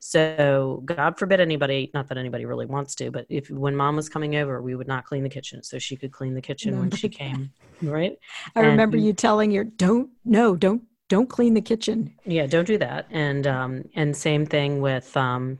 so 0.05 0.83
God 0.85 1.17
forbid 1.17 1.39
anybody, 1.39 1.89
not 1.95 2.09
that 2.09 2.19
anybody 2.19 2.45
really 2.45 2.67
wants 2.67 2.97
to, 2.97 3.13
but 3.13 3.25
if 3.29 3.49
when 3.49 3.77
mom 3.77 3.95
was 3.95 4.09
coming 4.09 4.35
over, 4.35 4.61
we 4.61 4.75
would 4.75 4.89
not 4.89 5.05
clean 5.05 5.23
the 5.23 5.29
kitchen. 5.29 5.63
So 5.63 5.79
she 5.79 5.95
could 5.97 6.11
clean 6.11 6.35
the 6.35 6.41
kitchen 6.41 6.77
when 6.81 6.91
she 6.91 7.09
came. 7.21 7.53
Right. 7.81 8.19
I 8.57 8.61
and, 8.61 8.71
remember 8.71 8.97
you 8.97 9.13
telling 9.13 9.53
your 9.53 9.63
don't 9.63 10.11
no, 10.25 10.57
don't 10.57 10.83
don't 11.13 11.29
clean 11.29 11.53
the 11.53 11.61
kitchen. 11.61 12.15
Yeah, 12.25 12.47
don't 12.47 12.67
do 12.67 12.79
that. 12.79 13.07
And 13.11 13.47
um 13.47 13.85
and 13.95 14.17
same 14.17 14.47
thing 14.47 14.81
with 14.81 15.15
um 15.15 15.59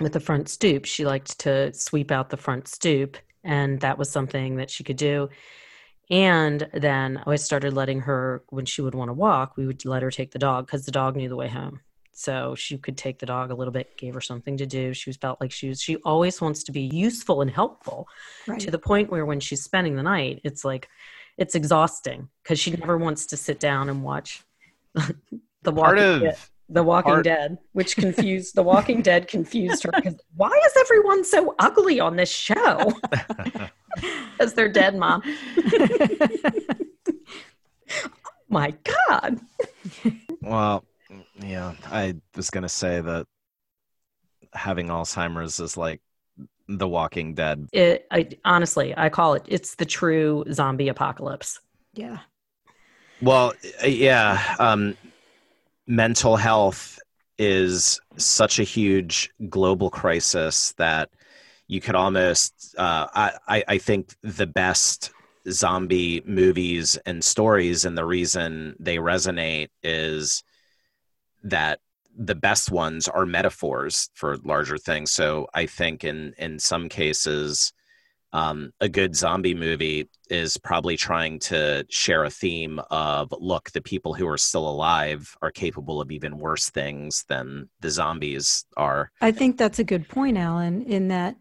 with 0.00 0.14
the 0.14 0.20
front 0.20 0.48
stoop. 0.48 0.86
She 0.86 1.04
liked 1.04 1.38
to 1.40 1.74
sweep 1.74 2.10
out 2.10 2.30
the 2.30 2.38
front 2.38 2.66
stoop 2.66 3.18
and 3.44 3.80
that 3.80 3.98
was 3.98 4.10
something 4.10 4.56
that 4.56 4.70
she 4.70 4.82
could 4.82 4.96
do. 4.96 5.28
And 6.08 6.66
then 6.72 7.22
I 7.26 7.36
started 7.36 7.74
letting 7.74 8.00
her, 8.00 8.42
when 8.48 8.64
she 8.64 8.80
would 8.80 8.94
want 8.94 9.10
to 9.10 9.12
walk, 9.12 9.58
we 9.58 9.66
would 9.66 9.84
let 9.84 10.02
her 10.02 10.10
take 10.10 10.32
the 10.32 10.38
dog 10.38 10.66
because 10.66 10.86
the 10.86 10.90
dog 10.90 11.16
knew 11.16 11.28
the 11.28 11.36
way 11.36 11.48
home 11.48 11.80
so 12.12 12.54
she 12.54 12.78
could 12.78 12.96
take 12.96 13.18
the 13.18 13.26
dog 13.26 13.50
a 13.50 13.54
little 13.54 13.72
bit 13.72 13.96
gave 13.96 14.14
her 14.14 14.20
something 14.20 14.56
to 14.56 14.66
do 14.66 14.92
she 14.92 15.08
was 15.08 15.16
felt 15.16 15.40
like 15.40 15.52
she 15.52 15.68
was 15.68 15.80
she 15.80 15.96
always 15.98 16.40
wants 16.40 16.64
to 16.64 16.72
be 16.72 16.90
useful 16.92 17.40
and 17.40 17.50
helpful 17.50 18.08
right. 18.48 18.60
to 18.60 18.70
the 18.70 18.78
point 18.78 19.10
where 19.10 19.24
when 19.24 19.38
she's 19.38 19.62
spending 19.62 19.94
the 19.94 20.02
night 20.02 20.40
it's 20.42 20.64
like 20.64 20.88
it's 21.40 21.54
exhausting 21.54 22.28
because 22.42 22.60
she 22.60 22.70
never 22.72 22.98
wants 22.98 23.26
to 23.26 23.36
sit 23.36 23.58
down 23.58 23.88
and 23.88 24.04
watch 24.04 24.44
the 24.94 25.72
walking 25.72 26.02
of, 26.02 26.20
dead, 26.20 26.36
the 26.68 26.82
walking 26.82 27.12
part, 27.14 27.24
dead 27.24 27.58
which 27.72 27.96
confused 27.96 28.54
the 28.54 28.62
walking 28.62 29.00
dead 29.00 29.26
confused 29.26 29.82
her 29.82 29.90
because 29.90 30.14
why 30.36 30.50
is 30.66 30.72
everyone 30.78 31.24
so 31.24 31.54
ugly 31.58 31.98
on 31.98 32.14
this 32.14 32.30
show? 32.30 32.92
Because 34.38 34.54
they're 34.54 34.68
dead 34.68 34.94
mom. 34.96 35.20
Oh 38.04 38.08
my 38.48 38.72
god. 38.84 39.40
Well 40.40 40.84
yeah, 41.42 41.74
I 41.86 42.14
was 42.36 42.50
gonna 42.50 42.68
say 42.68 43.00
that 43.00 43.26
having 44.52 44.86
Alzheimer's 44.86 45.58
is 45.58 45.76
like 45.76 46.00
The 46.78 46.88
Walking 46.88 47.34
Dead. 47.34 47.68
It, 47.72 48.06
I 48.10 48.28
honestly, 48.44 48.94
I 48.96 49.08
call 49.08 49.34
it. 49.34 49.44
It's 49.46 49.74
the 49.74 49.84
true 49.84 50.44
zombie 50.52 50.88
apocalypse. 50.88 51.60
Yeah. 51.94 52.18
Well, 53.20 53.52
yeah. 53.84 54.56
Um, 54.58 54.96
mental 55.86 56.36
health 56.36 56.98
is 57.38 58.00
such 58.16 58.58
a 58.58 58.64
huge 58.64 59.30
global 59.48 59.90
crisis 59.90 60.72
that 60.78 61.10
you 61.66 61.80
could 61.80 61.94
almost. 61.94 62.74
Uh, 62.78 63.06
I 63.14 63.64
I 63.66 63.78
think 63.78 64.14
the 64.22 64.46
best 64.46 65.10
zombie 65.48 66.22
movies 66.24 66.96
and 67.06 67.24
stories 67.24 67.84
and 67.84 67.96
the 67.96 68.04
reason 68.04 68.76
they 68.78 68.96
resonate 68.96 69.68
is 69.82 70.44
that 71.42 71.80
the 72.16 72.34
best 72.34 72.70
ones 72.70 73.08
are 73.08 73.26
metaphors 73.26 74.10
for 74.14 74.36
larger 74.38 74.78
things. 74.78 75.12
So 75.12 75.46
I 75.54 75.66
think 75.66 76.04
in 76.04 76.34
in 76.38 76.58
some 76.58 76.88
cases, 76.88 77.72
um, 78.32 78.72
a 78.80 78.88
good 78.88 79.16
zombie 79.16 79.54
movie 79.54 80.08
is 80.28 80.56
probably 80.56 80.96
trying 80.96 81.38
to 81.40 81.84
share 81.88 82.24
a 82.24 82.30
theme 82.30 82.80
of 82.90 83.32
look, 83.38 83.70
the 83.70 83.80
people 83.80 84.14
who 84.14 84.26
are 84.28 84.38
still 84.38 84.68
alive 84.68 85.36
are 85.42 85.50
capable 85.50 86.00
of 86.00 86.12
even 86.12 86.38
worse 86.38 86.70
things 86.70 87.24
than 87.28 87.68
the 87.80 87.90
zombies 87.90 88.64
are. 88.76 89.10
I 89.20 89.32
think 89.32 89.56
that's 89.56 89.80
a 89.80 89.84
good 89.84 90.08
point, 90.08 90.36
Alan. 90.36 90.82
In 90.82 91.08
that 91.08 91.36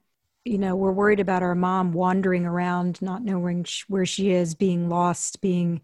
you 0.45 0.57
know 0.57 0.75
we're 0.75 0.91
worried 0.91 1.19
about 1.19 1.43
our 1.43 1.55
mom 1.55 1.93
wandering 1.93 2.45
around, 2.45 3.01
not 3.01 3.23
knowing 3.23 3.65
where 3.87 4.05
she 4.05 4.31
is, 4.31 4.55
being 4.55 4.89
lost, 4.89 5.41
being 5.41 5.81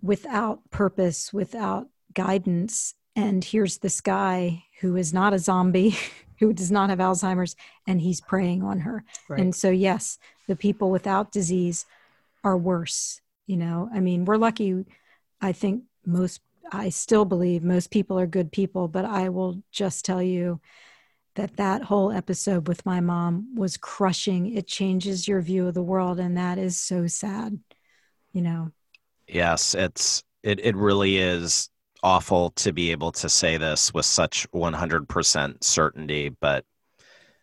without 0.00 0.68
purpose, 0.70 1.32
without 1.32 1.88
guidance 2.12 2.94
and 3.14 3.44
here's 3.44 3.78
this 3.78 4.00
guy 4.00 4.64
who 4.80 4.96
is 4.96 5.12
not 5.12 5.34
a 5.34 5.38
zombie 5.38 5.96
who 6.40 6.52
does 6.52 6.70
not 6.70 6.90
have 6.90 6.98
alzheimer's 6.98 7.54
and 7.86 8.00
he's 8.00 8.20
preying 8.20 8.62
on 8.62 8.80
her. 8.80 9.04
Right. 9.28 9.40
and 9.40 9.54
so 9.54 9.70
yes 9.70 10.18
the 10.48 10.56
people 10.56 10.90
without 10.90 11.32
disease 11.32 11.86
are 12.44 12.56
worse 12.56 13.20
you 13.46 13.56
know? 13.56 13.90
I 13.92 14.00
mean 14.00 14.24
we're 14.24 14.36
lucky 14.36 14.84
i 15.40 15.52
think 15.52 15.84
most 16.06 16.40
i 16.72 16.88
still 16.88 17.24
believe 17.24 17.62
most 17.62 17.90
people 17.90 18.18
are 18.18 18.26
good 18.26 18.50
people 18.50 18.88
but 18.88 19.04
i 19.04 19.28
will 19.28 19.62
just 19.70 20.04
tell 20.04 20.22
you 20.22 20.60
that 21.34 21.56
that 21.56 21.82
whole 21.82 22.12
episode 22.12 22.68
with 22.68 22.84
my 22.84 23.00
mom 23.00 23.54
was 23.54 23.78
crushing. 23.78 24.54
It 24.54 24.66
changes 24.66 25.26
your 25.26 25.40
view 25.40 25.66
of 25.66 25.72
the 25.72 25.82
world 25.82 26.20
and 26.20 26.36
that 26.36 26.58
is 26.58 26.78
so 26.78 27.06
sad 27.06 27.58
you 28.32 28.42
know? 28.42 28.70
Yes 29.28 29.74
it's 29.74 30.24
it, 30.42 30.60
it 30.64 30.76
really 30.76 31.18
is 31.18 31.68
awful 32.02 32.50
to 32.50 32.72
be 32.72 32.90
able 32.90 33.12
to 33.12 33.28
say 33.28 33.56
this 33.56 33.92
with 33.94 34.06
such 34.06 34.50
100% 34.52 35.64
certainty, 35.64 36.28
but 36.28 36.64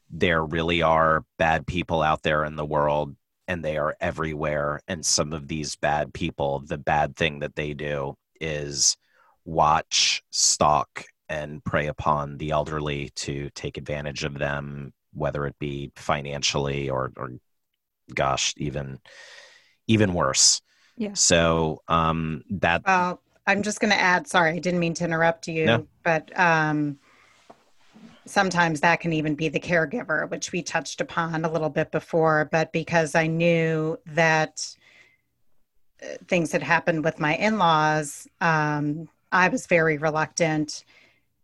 there 0.10 0.44
really 0.44 0.82
are 0.82 1.24
bad 1.38 1.68
people 1.68 2.02
out 2.02 2.24
there 2.24 2.44
in 2.44 2.56
the 2.56 2.66
world 2.66 3.16
and 3.48 3.64
they 3.64 3.78
are 3.78 3.96
everywhere. 4.00 4.80
And 4.88 5.06
some 5.06 5.34
of 5.34 5.48
these 5.48 5.76
bad 5.76 6.14
people, 6.14 6.60
the 6.60 6.78
bad 6.78 7.16
thing 7.16 7.40
that 7.40 7.56
they 7.56 7.74
do 7.74 8.16
is 8.40 8.98
watch, 9.46 10.24
stalk, 10.32 11.06
and 11.28 11.64
prey 11.64 11.88
upon 11.88 12.38
the 12.38 12.52
elderly 12.52 13.12
to 13.16 13.50
take 13.56 13.78
advantage 13.78 14.24
of 14.24 14.38
them, 14.38 14.94
whether 15.14 15.46
it 15.46 15.58
be 15.60 15.92
financially 15.96 16.90
or, 16.90 17.12
or 17.18 17.34
gosh, 18.14 18.54
even 18.58 19.00
even 19.88 20.14
worse. 20.14 20.62
Yeah. 20.98 21.14
So 21.14 21.82
um, 21.88 22.44
that. 22.52 22.84
I'm 23.50 23.64
just 23.64 23.80
going 23.80 23.92
to 23.92 24.00
add. 24.00 24.28
Sorry, 24.28 24.52
I 24.52 24.60
didn't 24.60 24.80
mean 24.80 24.94
to 24.96 25.06
interrupt 25.06 25.48
you, 25.48 25.66
no. 25.66 25.88
but 26.04 26.38
um, 26.40 27.00
sometimes 28.26 28.82
that 28.82 29.00
can 29.00 29.12
even 29.12 29.34
be 29.34 29.50
the 29.50 29.60
caregiver, 29.60 30.30
which 30.30 30.52
we 30.52 30.62
touched 30.62 31.02
upon 31.02 31.44
a 31.44 31.52
little 31.52 31.70
bit 31.70 31.92
before. 31.92 32.48
But 32.52 32.72
because 32.72 33.16
I 33.16 33.26
knew 33.26 33.98
that 34.06 34.64
uh, 36.04 36.18
things 36.28 36.52
had 36.52 36.62
happened 36.62 37.04
with 37.04 37.20
my 37.20 37.36
in-laws, 37.38 38.28
um, 38.40 39.10
I 39.32 39.50
was 39.50 39.66
very 39.66 39.98
reluctant 39.98 40.86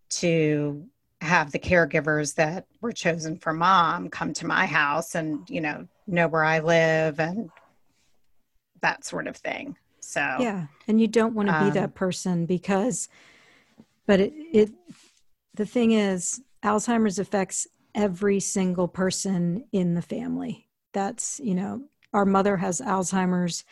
to 0.09 0.85
have 1.21 1.51
the 1.51 1.59
caregivers 1.59 2.35
that 2.35 2.67
were 2.81 2.91
chosen 2.91 3.35
for 3.35 3.51
mom 3.51 4.09
come 4.09 4.31
to 4.31 4.45
my 4.45 4.67
house 4.67 5.15
and 5.15 5.49
you 5.49 5.59
know 5.59 5.87
know 6.05 6.27
where 6.27 6.43
I 6.43 6.59
live 6.59 7.19
and 7.19 7.49
that 8.81 9.03
sort 9.03 9.25
of 9.25 9.35
thing. 9.35 9.75
So 10.05 10.37
yeah, 10.39 10.67
and 10.87 11.01
you 11.01 11.07
don't 11.07 11.33
want 11.33 11.49
to 11.49 11.55
um, 11.55 11.65
be 11.65 11.71
that 11.71 11.95
person 11.95 12.45
because, 12.45 13.09
but 14.05 14.19
it, 14.19 14.33
it 14.53 14.69
the 15.55 15.65
thing 15.65 15.91
is, 15.91 16.41
Alzheimer's 16.63 17.19
affects 17.19 17.67
every 17.95 18.39
single 18.39 18.87
person 18.87 19.65
in 19.71 19.95
the 19.95 20.01
family. 20.01 20.67
That's 20.93 21.39
you 21.43 21.55
know, 21.55 21.85
our 22.13 22.25
mother 22.25 22.57
has 22.57 22.81
Alzheimer's, 22.81 23.63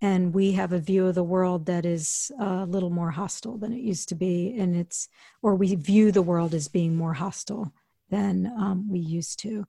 and 0.00 0.32
we 0.32 0.52
have 0.52 0.72
a 0.72 0.78
view 0.78 1.06
of 1.08 1.16
the 1.16 1.24
world 1.24 1.66
that 1.66 1.84
is 1.84 2.30
a 2.38 2.64
little 2.64 2.90
more 2.90 3.10
hostile 3.10 3.58
than 3.58 3.72
it 3.72 3.80
used 3.80 4.08
to 4.10 4.14
be, 4.14 4.54
and 4.56 4.76
it's 4.76 5.08
or 5.42 5.56
we 5.56 5.74
view 5.74 6.12
the 6.12 6.22
world 6.22 6.54
as 6.54 6.68
being 6.68 6.94
more 6.94 7.14
hostile 7.14 7.72
than 8.08 8.46
um, 8.46 8.88
we 8.88 9.00
used 9.00 9.40
to. 9.40 9.66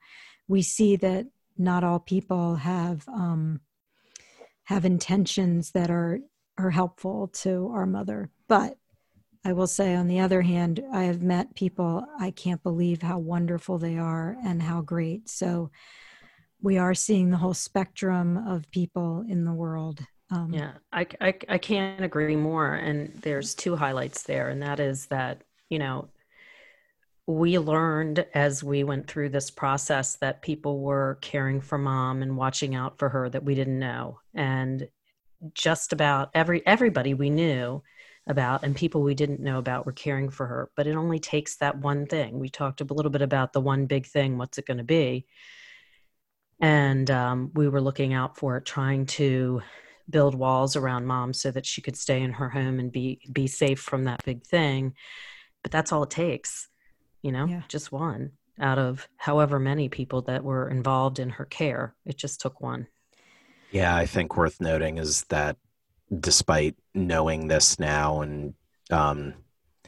We 0.47 0.61
see 0.61 0.95
that 0.97 1.25
not 1.57 1.83
all 1.83 1.99
people 1.99 2.55
have 2.55 3.07
um, 3.07 3.61
have 4.65 4.85
intentions 4.85 5.71
that 5.71 5.89
are 5.89 6.19
are 6.57 6.69
helpful 6.69 7.27
to 7.29 7.71
our 7.73 7.85
mother. 7.85 8.29
But 8.47 8.77
i 9.45 9.51
will 9.51 9.67
say 9.67 9.93
on 9.93 10.07
the 10.07 10.21
other 10.21 10.41
hand 10.41 10.81
i 10.93 11.03
have 11.03 11.21
met 11.21 11.53
people 11.53 12.05
i 12.17 12.31
can't 12.31 12.63
believe 12.63 13.01
how 13.01 13.19
wonderful 13.19 13.77
they 13.77 13.97
are 13.97 14.37
and 14.43 14.61
how 14.61 14.81
great. 14.81 15.29
So 15.29 15.71
we 16.61 16.77
are 16.77 16.93
seeing 16.93 17.29
the 17.29 17.37
whole 17.37 17.53
spectrum 17.53 18.37
of 18.37 18.71
people 18.71 19.25
in 19.27 19.43
the 19.43 19.51
world. 19.51 19.99
Um, 20.31 20.53
yeah 20.53 20.73
I, 20.91 21.05
I 21.19 21.33
i 21.49 21.57
can't 21.57 22.03
agree 22.03 22.35
more. 22.35 22.73
And 22.75 23.13
there's 23.21 23.53
two 23.55 23.75
highlights 23.75 24.23
there 24.23 24.49
and 24.49 24.61
that 24.61 24.79
is 24.79 25.07
that 25.07 25.43
you 25.69 25.79
know 25.79 26.09
we 27.25 27.57
learned 27.57 28.25
as 28.33 28.63
we 28.63 28.83
went 28.83 29.07
through 29.07 29.29
this 29.29 29.49
process 29.49 30.15
that 30.17 30.41
people 30.41 30.79
were 30.79 31.17
caring 31.21 31.61
for 31.61 31.77
mom 31.77 32.21
and 32.21 32.35
watching 32.35 32.75
out 32.75 32.99
for 32.99 33.09
her 33.09 33.29
that 33.29 33.45
we 33.45 33.55
didn't 33.55 33.79
know. 33.79 34.19
And 34.33 34.87
just 35.53 35.93
about 35.93 36.31
every 36.33 36.65
everybody 36.65 37.13
we 37.13 37.29
knew 37.29 37.81
about 38.27 38.63
and 38.63 38.75
people 38.75 39.01
we 39.01 39.13
didn't 39.13 39.41
know 39.41 39.57
about 39.57 39.85
were 39.85 39.93
caring 39.93 40.29
for 40.29 40.45
her. 40.45 40.69
But 40.75 40.87
it 40.87 40.95
only 40.95 41.19
takes 41.19 41.57
that 41.57 41.77
one 41.77 42.07
thing. 42.07 42.39
We 42.39 42.49
talked 42.49 42.81
a 42.81 42.85
little 42.85 43.11
bit 43.11 43.21
about 43.21 43.53
the 43.53 43.61
one 43.61 43.85
big 43.85 44.05
thing 44.05 44.37
what's 44.37 44.57
it 44.57 44.65
going 44.65 44.77
to 44.77 44.83
be? 44.83 45.25
And 46.59 47.09
um, 47.09 47.51
we 47.53 47.67
were 47.67 47.81
looking 47.81 48.13
out 48.13 48.37
for 48.37 48.57
it 48.57 48.65
trying 48.65 49.05
to 49.05 49.61
build 50.09 50.35
walls 50.35 50.75
around 50.75 51.05
mom 51.05 51.33
so 51.33 51.51
that 51.51 51.65
she 51.65 51.81
could 51.81 51.97
stay 51.97 52.21
in 52.21 52.33
her 52.33 52.49
home 52.49 52.79
and 52.79 52.91
be 52.91 53.21
be 53.31 53.47
safe 53.47 53.79
from 53.79 54.05
that 54.05 54.25
big 54.25 54.43
thing. 54.43 54.93
But 55.61 55.71
that's 55.71 55.93
all 55.93 56.03
it 56.03 56.09
takes 56.09 56.67
you 57.23 57.31
know, 57.31 57.45
yeah. 57.45 57.63
just 57.67 57.91
one 57.91 58.31
out 58.59 58.77
of 58.77 59.07
however 59.17 59.57
many 59.57 59.89
people 59.89 60.21
that 60.21 60.43
were 60.43 60.69
involved 60.69 61.17
in 61.17 61.29
her 61.29 61.45
care. 61.45 61.95
It 62.05 62.17
just 62.17 62.39
took 62.39 62.61
one. 62.61 62.87
Yeah, 63.71 63.95
I 63.95 64.05
think 64.05 64.37
worth 64.37 64.61
noting 64.61 64.99
is 64.99 65.23
that 65.29 65.57
despite 66.19 66.75
knowing 66.93 67.47
this 67.47 67.79
now 67.79 68.21
and 68.21 68.53
um, 68.91 69.33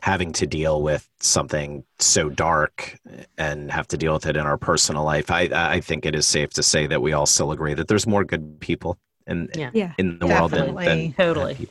having 0.01 0.31
to 0.33 0.47
deal 0.47 0.81
with 0.81 1.07
something 1.19 1.83
so 1.99 2.29
dark 2.29 2.99
and 3.37 3.71
have 3.71 3.87
to 3.89 3.97
deal 3.97 4.13
with 4.13 4.25
it 4.25 4.35
in 4.35 4.45
our 4.47 4.57
personal 4.57 5.03
life, 5.03 5.29
I, 5.29 5.49
I 5.53 5.81
think 5.81 6.05
it 6.05 6.15
is 6.15 6.25
safe 6.25 6.49
to 6.51 6.63
say 6.63 6.87
that 6.87 7.01
we 7.01 7.13
all 7.13 7.27
still 7.27 7.51
agree 7.51 7.75
that 7.75 7.87
there's 7.87 8.07
more 8.07 8.23
good 8.23 8.59
people 8.59 8.97
in 9.27 9.49
yeah. 9.55 9.93
in 9.97 10.17
the 10.19 10.27
world 10.27 10.51
than, 10.51 10.73
than 10.75 11.13
totally. 11.13 11.69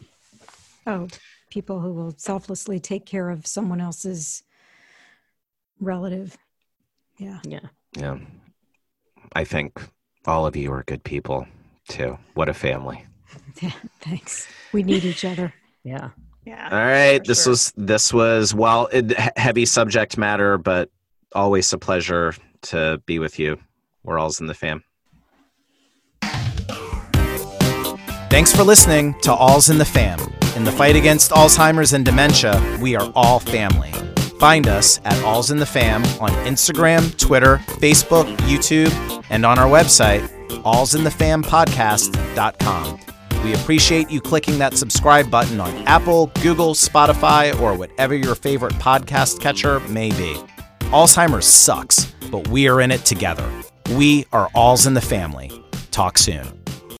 Oh, 0.87 1.09
people 1.51 1.81
who 1.81 1.93
will 1.93 2.15
selflessly 2.17 2.79
take 2.79 3.07
care 3.07 3.31
of 3.31 3.47
someone 3.47 3.81
else's 3.81 4.43
relative. 5.81 6.37
Yeah. 7.19 7.41
Yeah. 7.45 7.61
Yeah. 7.97 8.19
I 9.35 9.45
think 9.45 9.81
all 10.27 10.47
of 10.47 10.57
you 10.57 10.73
are 10.73 10.83
good 10.85 11.05
people 11.05 11.47
too. 11.89 12.19
What 12.35 12.49
a 12.49 12.55
family. 12.55 13.05
Yeah, 13.63 13.71
thanks. 14.01 14.49
We 14.73 14.83
need 14.83 15.05
each 15.05 15.25
other. 15.25 15.55
Yeah. 15.85 16.11
Yeah. 16.45 16.69
All 16.71 16.79
right. 16.79 17.25
This 17.25 17.45
sure. 17.45 17.53
was 17.53 17.73
this 17.77 18.13
was 18.13 18.53
well 18.53 18.89
it, 18.93 19.13
heavy 19.37 19.65
subject 19.65 20.19
matter, 20.19 20.59
but 20.59 20.91
always 21.35 21.73
a 21.73 21.79
pleasure 21.79 22.35
to 22.63 23.01
be 23.07 23.21
with 23.21 23.39
you. 23.39 23.59
We're 24.03 24.19
all's 24.19 24.41
in 24.41 24.47
the 24.47 24.55
fam. 24.55 24.83
Thanks 28.35 28.53
for 28.53 28.65
listening 28.65 29.15
to 29.21 29.33
All's 29.33 29.71
in 29.71 29.79
the 29.79 29.85
Fam. 29.85 30.19
In 30.57 30.65
the 30.65 30.73
fight 30.73 30.97
against 30.97 31.31
Alzheimer's 31.31 31.93
and 31.93 32.05
dementia, 32.05 32.61
we 32.83 32.97
are 32.97 33.13
all 33.15 33.39
family. 33.39 33.93
Find 34.45 34.69
us 34.69 35.01
at 35.07 35.17
Alls 35.23 35.51
in 35.51 35.57
the 35.57 35.65
Fam 35.65 36.05
on 36.21 36.29
Instagram, 36.45 37.17
Twitter, 37.17 37.57
Facebook, 37.81 38.27
YouTube, 38.41 38.93
and 39.31 39.47
on 39.47 39.59
our 39.59 39.67
website, 39.67 40.29
allsinthefampodcast.com. 40.65 43.01
We 43.43 43.55
appreciate 43.55 44.11
you 44.11 44.21
clicking 44.21 44.59
that 44.59 44.77
subscribe 44.77 45.31
button 45.31 45.61
on 45.61 45.75
Apple, 45.89 46.27
Google, 46.43 46.75
Spotify, 46.75 47.59
or 47.59 47.75
whatever 47.75 48.15
your 48.15 48.35
favorite 48.35 48.75
podcast 48.75 49.41
catcher 49.41 49.81
may 49.89 50.11
be. 50.11 50.37
Alzheimer's 50.91 51.47
sucks, 51.47 52.13
but 52.31 52.47
we 52.49 52.69
are 52.69 52.83
in 52.83 52.91
it 52.91 53.07
together. 53.07 53.51
We 53.93 54.27
are 54.31 54.51
Alls 54.55 54.87
in 54.87 54.93
the 54.93 55.01
Family. 55.01 55.51
Talk 55.91 56.19
soon. 56.19 56.64